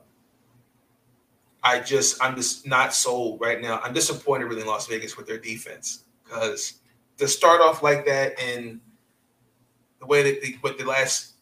I 1.63 1.79
just 1.79 2.21
I'm 2.21 2.35
just 2.35 2.67
not 2.67 2.93
sold 2.93 3.39
right 3.39 3.61
now. 3.61 3.79
I'm 3.83 3.93
disappointed 3.93 4.45
really 4.45 4.61
in 4.61 4.67
Las 4.67 4.87
Vegas 4.87 5.15
with 5.15 5.27
their 5.27 5.37
defense 5.37 6.03
because 6.23 6.79
to 7.17 7.27
start 7.27 7.61
off 7.61 7.81
like 7.83 8.05
that 8.05 8.39
and 8.39 8.79
the 9.99 10.05
way 10.05 10.23
that 10.23 10.41
the, 10.41 10.57
with 10.61 10.77
the 10.77 10.85
last 10.85 11.33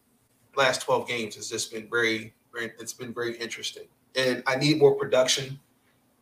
last 0.55 0.81
12 0.81 1.07
games 1.07 1.35
has 1.35 1.49
just 1.49 1.71
been 1.73 1.89
very, 1.89 2.33
very 2.53 2.71
it's 2.79 2.93
been 2.93 3.13
very 3.13 3.35
interesting. 3.37 3.85
And 4.15 4.43
I 4.45 4.57
need 4.57 4.77
more 4.77 4.95
production. 4.95 5.59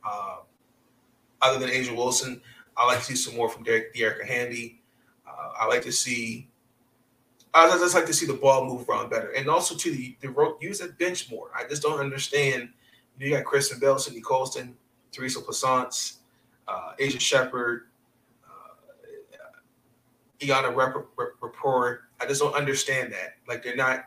Uh, 0.07 0.38
other 1.41 1.60
than 1.60 1.70
A'ja 1.70 1.95
Wilson, 1.95 2.41
I 2.78 2.86
like 2.86 2.99
to 2.99 3.05
see 3.05 3.16
some 3.16 3.36
more 3.36 3.49
from 3.49 3.64
Derek 3.64 3.93
Dearica 3.93 4.26
Hamby. 4.26 4.82
Uh, 5.28 5.49
I 5.60 5.66
like 5.66 5.82
to 5.84 5.91
see 5.91 6.49
I 7.53 7.67
just 7.69 7.95
like 7.95 8.05
to 8.05 8.13
see 8.13 8.25
the 8.25 8.33
ball 8.33 8.65
move 8.65 8.87
around 8.87 9.09
better, 9.09 9.31
and 9.31 9.49
also 9.49 9.75
to 9.75 9.91
the, 9.91 10.15
the 10.21 10.55
use 10.61 10.79
that 10.79 10.97
bench 10.99 11.31
more. 11.31 11.49
I 11.55 11.67
just 11.67 11.81
don't 11.81 11.99
understand. 11.99 12.69
You 13.17 13.31
got 13.31 13.43
Kierstan 13.43 13.81
Bell, 13.81 13.97
Sydney 13.99 14.21
Colson, 14.21 14.77
Theresa 15.11 15.41
Plaisance, 15.41 16.19
uh, 16.67 16.93
Aisha 16.99 17.19
Sheppard, 17.19 17.87
uh, 18.45 18.75
Iliana 20.39 20.75
Rupert. 20.75 22.01
I 22.21 22.25
just 22.25 22.41
don't 22.41 22.55
understand 22.55 23.11
that. 23.13 23.35
Like 23.47 23.63
they're 23.63 23.75
not. 23.75 24.05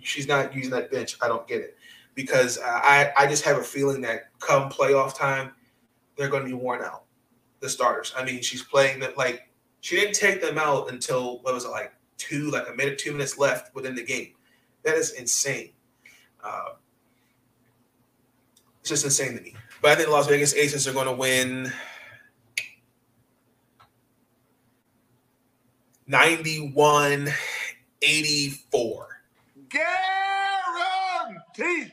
She's 0.00 0.28
not 0.28 0.54
using 0.54 0.70
that 0.70 0.90
bench. 0.90 1.16
I 1.20 1.28
don't 1.28 1.46
get 1.48 1.60
it 1.60 1.76
because 2.14 2.58
I 2.64 3.12
I 3.16 3.26
just 3.26 3.44
have 3.44 3.58
a 3.58 3.62
feeling 3.62 4.00
that 4.02 4.30
come 4.38 4.70
playoff 4.70 5.16
time, 5.16 5.52
they're 6.16 6.28
going 6.28 6.42
to 6.42 6.48
be 6.48 6.54
worn 6.54 6.82
out. 6.82 7.04
The 7.60 7.68
starters. 7.68 8.12
I 8.16 8.24
mean, 8.24 8.42
she's 8.42 8.62
playing 8.62 9.00
that 9.00 9.18
like 9.18 9.48
she 9.80 9.96
didn't 9.96 10.14
take 10.14 10.40
them 10.40 10.58
out 10.58 10.92
until 10.92 11.40
what 11.42 11.54
was 11.54 11.64
it 11.64 11.70
like 11.70 11.92
two 12.18 12.50
like 12.50 12.68
a 12.68 12.74
minute 12.74 12.98
two 12.98 13.12
minutes 13.12 13.38
left 13.38 13.74
within 13.74 13.94
the 13.94 14.04
game. 14.04 14.34
That 14.84 14.96
is 14.96 15.12
insane. 15.12 15.70
Uh, 16.42 16.74
it's 18.80 18.90
just 18.90 19.04
insane 19.04 19.36
to 19.36 19.42
me. 19.42 19.54
But 19.80 19.92
I 19.92 19.94
think 19.94 20.10
Las 20.10 20.26
Vegas 20.26 20.54
Aces 20.54 20.86
are 20.86 20.92
going 20.92 21.06
to 21.06 21.12
win 21.12 21.72
91 26.06 27.28
84. 28.02 29.08
Guaranteed. 31.56 31.92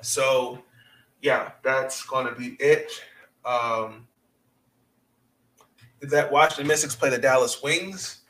So, 0.00 0.62
yeah, 1.20 1.52
that's 1.62 2.02
going 2.02 2.26
to 2.26 2.34
be 2.34 2.56
it. 2.60 2.90
Um, 3.44 4.06
that 6.00 6.32
Washington 6.32 6.66
Mystics 6.66 6.94
play 6.94 7.10
the 7.10 7.18
Dallas 7.18 7.62
Wings 7.62 8.22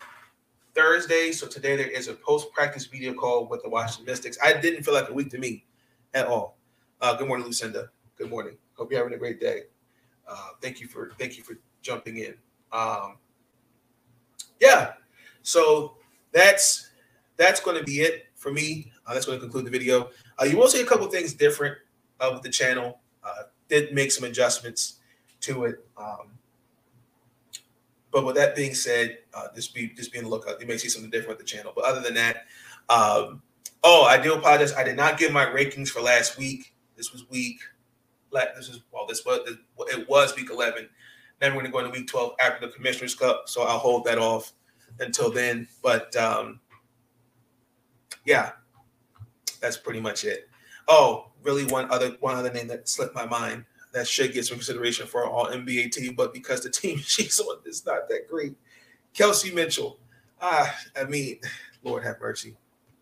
Thursday. 0.74 1.32
So 1.32 1.46
today 1.46 1.76
there 1.76 1.88
is 1.88 2.08
a 2.08 2.14
post 2.14 2.52
practice 2.52 2.86
video 2.86 3.14
call 3.14 3.46
with 3.46 3.62
the 3.62 3.68
Washington 3.68 4.06
Mystics. 4.06 4.38
I 4.42 4.54
didn't 4.54 4.82
feel 4.82 4.94
like 4.94 5.08
a 5.08 5.12
week 5.12 5.30
to 5.30 5.38
me 5.38 5.64
at 6.14 6.26
all. 6.26 6.56
Uh, 7.00 7.14
good 7.14 7.28
morning, 7.28 7.46
Lucinda. 7.46 7.90
Good 8.16 8.30
morning. 8.30 8.56
Hope 8.74 8.90
you're 8.90 9.00
having 9.00 9.14
a 9.14 9.18
great 9.18 9.40
day. 9.40 9.62
Uh, 10.26 10.50
thank 10.60 10.80
you 10.80 10.88
for 10.88 11.12
thank 11.18 11.36
you 11.36 11.42
for 11.42 11.58
jumping 11.82 12.18
in. 12.18 12.34
Um, 12.72 13.18
yeah, 14.60 14.94
so 15.42 15.96
that's 16.32 16.90
that's 17.36 17.60
going 17.60 17.76
to 17.76 17.84
be 17.84 18.00
it 18.00 18.26
for 18.34 18.52
me. 18.52 18.92
Uh, 19.06 19.14
that's 19.14 19.26
going 19.26 19.38
to 19.38 19.42
conclude 19.42 19.66
the 19.66 19.70
video. 19.70 20.10
Uh, 20.40 20.44
you 20.44 20.56
will 20.56 20.68
see 20.68 20.80
a 20.80 20.86
couple 20.86 21.06
things 21.06 21.34
different 21.34 21.76
uh, 22.20 22.30
with 22.32 22.42
the 22.42 22.50
channel. 22.50 23.00
Uh, 23.22 23.44
did 23.68 23.92
make 23.92 24.12
some 24.12 24.24
adjustments 24.24 25.00
to 25.40 25.64
it. 25.64 25.86
Um, 25.96 26.30
but 28.14 28.24
with 28.24 28.36
that 28.36 28.54
being 28.54 28.74
said, 28.74 29.18
uh, 29.34 29.48
just 29.56 29.74
be 29.74 29.88
just 29.88 30.12
be 30.12 30.18
on 30.18 30.24
the 30.24 30.30
lookout. 30.30 30.60
You 30.60 30.68
may 30.68 30.78
see 30.78 30.88
something 30.88 31.10
different 31.10 31.36
with 31.36 31.38
the 31.38 31.52
channel. 31.52 31.72
But 31.74 31.84
other 31.84 32.00
than 32.00 32.14
that, 32.14 32.46
um, 32.88 33.42
oh, 33.82 34.04
I 34.04 34.18
do 34.18 34.34
apologize. 34.34 34.72
I 34.72 34.84
did 34.84 34.96
not 34.96 35.18
give 35.18 35.32
my 35.32 35.44
rankings 35.44 35.88
for 35.88 36.00
last 36.00 36.38
week. 36.38 36.76
This 36.96 37.12
was 37.12 37.28
week. 37.28 37.58
This 38.56 38.68
is 38.68 38.82
well, 38.92 39.04
this 39.08 39.26
was 39.26 39.40
it 39.88 40.08
was 40.08 40.36
week 40.36 40.50
eleven. 40.50 40.88
Then 41.40 41.50
we're 41.54 41.62
going 41.62 41.66
to 41.66 41.72
go 41.72 41.78
into 41.80 41.90
week 41.90 42.06
twelve 42.06 42.34
after 42.40 42.64
the 42.64 42.72
Commissioner's 42.72 43.16
Cup. 43.16 43.48
So 43.48 43.62
I'll 43.62 43.78
hold 43.78 44.04
that 44.04 44.18
off 44.18 44.52
until 45.00 45.32
then. 45.32 45.66
But 45.82 46.14
um, 46.14 46.60
yeah, 48.24 48.52
that's 49.60 49.76
pretty 49.76 50.00
much 50.00 50.22
it. 50.22 50.48
Oh, 50.86 51.32
really? 51.42 51.64
One 51.64 51.90
other 51.90 52.16
one 52.20 52.36
other 52.36 52.52
name 52.52 52.68
that 52.68 52.88
slipped 52.88 53.16
my 53.16 53.26
mind 53.26 53.64
that 53.94 54.08
should 54.08 54.32
get 54.32 54.44
some 54.44 54.56
consideration 54.56 55.06
for 55.06 55.24
all 55.24 55.46
NBA 55.46 55.92
team, 55.92 56.14
but 56.14 56.34
because 56.34 56.60
the 56.62 56.70
team 56.70 56.98
she's 57.02 57.40
on 57.40 57.58
is 57.64 57.86
not 57.86 58.08
that 58.08 58.28
great. 58.28 58.54
Kelsey 59.14 59.54
Mitchell. 59.54 59.98
Ah, 60.42 60.76
I 60.96 61.04
mean, 61.04 61.38
Lord 61.84 62.02
have 62.02 62.20
mercy. 62.20 62.56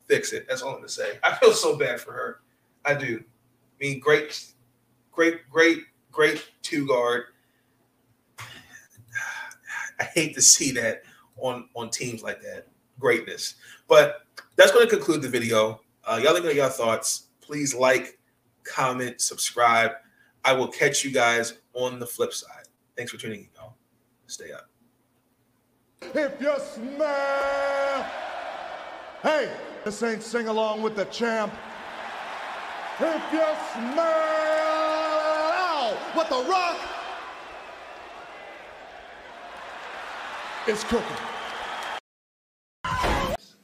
Fix 0.04 0.32
it. 0.32 0.46
That's 0.48 0.62
all 0.62 0.70
I'm 0.70 0.76
gonna 0.76 0.88
say. 0.88 1.18
I 1.22 1.34
feel 1.34 1.52
so 1.52 1.76
bad 1.76 2.00
for 2.00 2.12
her. 2.12 2.40
I 2.84 2.94
do. 2.94 3.22
I 3.24 3.84
mean, 3.84 4.00
great, 4.00 4.44
great, 5.10 5.40
great, 5.50 5.84
great 6.12 6.44
two 6.60 6.86
guard. 6.86 7.24
I 9.98 10.04
hate 10.04 10.34
to 10.34 10.42
see 10.42 10.72
that 10.72 11.02
on 11.38 11.68
on 11.74 11.88
teams 11.90 12.22
like 12.22 12.42
that. 12.42 12.66
Greatness. 13.00 13.54
But 13.88 14.26
that's 14.56 14.72
going 14.72 14.86
to 14.86 14.94
conclude 14.94 15.22
the 15.22 15.28
video. 15.28 15.80
Uh, 16.04 16.20
y'all 16.22 16.34
let 16.34 16.42
me 16.42 16.48
know 16.48 16.54
your 16.54 16.68
thoughts. 16.68 17.28
Please 17.40 17.74
like, 17.74 18.18
comment, 18.64 19.20
subscribe. 19.20 19.92
I 20.44 20.52
will 20.52 20.68
catch 20.68 21.04
you 21.04 21.12
guys 21.12 21.54
on 21.72 22.00
the 22.00 22.06
flip 22.06 22.32
side. 22.32 22.64
Thanks 22.96 23.12
for 23.12 23.18
tuning 23.18 23.40
in, 23.40 23.48
y'all. 23.54 23.74
Stay 24.26 24.50
up. 24.52 24.68
If 26.14 26.40
you 26.40 26.52
smell, 26.58 28.06
hey, 29.22 29.52
this 29.84 30.02
ain't 30.02 30.22
sing 30.22 30.48
along 30.48 30.82
with 30.82 30.96
the 30.96 31.04
champ. 31.06 31.52
If 32.98 33.32
you 33.32 33.44
smell 33.72 34.02
what 36.14 36.28
the 36.28 36.44
rock 36.50 36.76
is 40.66 40.82
cooking. 40.84 41.16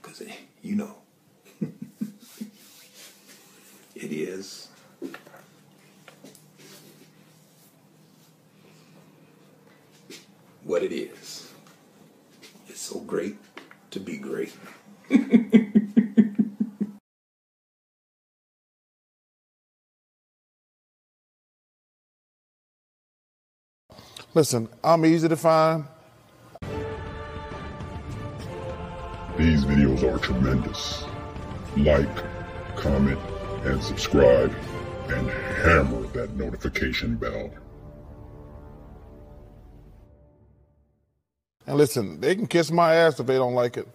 Because, 0.01 0.23
you 0.63 0.77
know, 0.77 0.95
it 1.61 1.73
is. 4.13 4.69
What 10.69 10.83
it 10.83 10.93
is. 10.93 11.51
It's 12.69 12.81
so 12.81 13.01
great 13.01 13.37
to 13.91 13.99
be 13.99 14.19
great. 14.19 14.53
Listen, 24.35 24.69
I'm 24.85 25.07
easy 25.07 25.27
to 25.27 25.37
find. 25.39 25.85
These 29.39 29.65
videos 29.65 30.03
are 30.03 30.19
tremendous. 30.19 31.05
Like, 31.79 32.15
comment, 32.77 33.19
and 33.65 33.83
subscribe, 33.83 34.55
and 35.09 35.31
hammer 35.31 36.03
that 36.09 36.37
notification 36.37 37.17
bell. 37.17 37.51
And 41.69 41.77
listen, 41.77 42.19
they 42.19 42.35
can 42.35 42.47
kiss 42.47 42.71
my 42.71 42.95
ass 42.95 43.21
if 43.21 43.27
they 43.27 43.35
don't 43.35 43.55
like 43.55 43.77
it. 43.77 43.87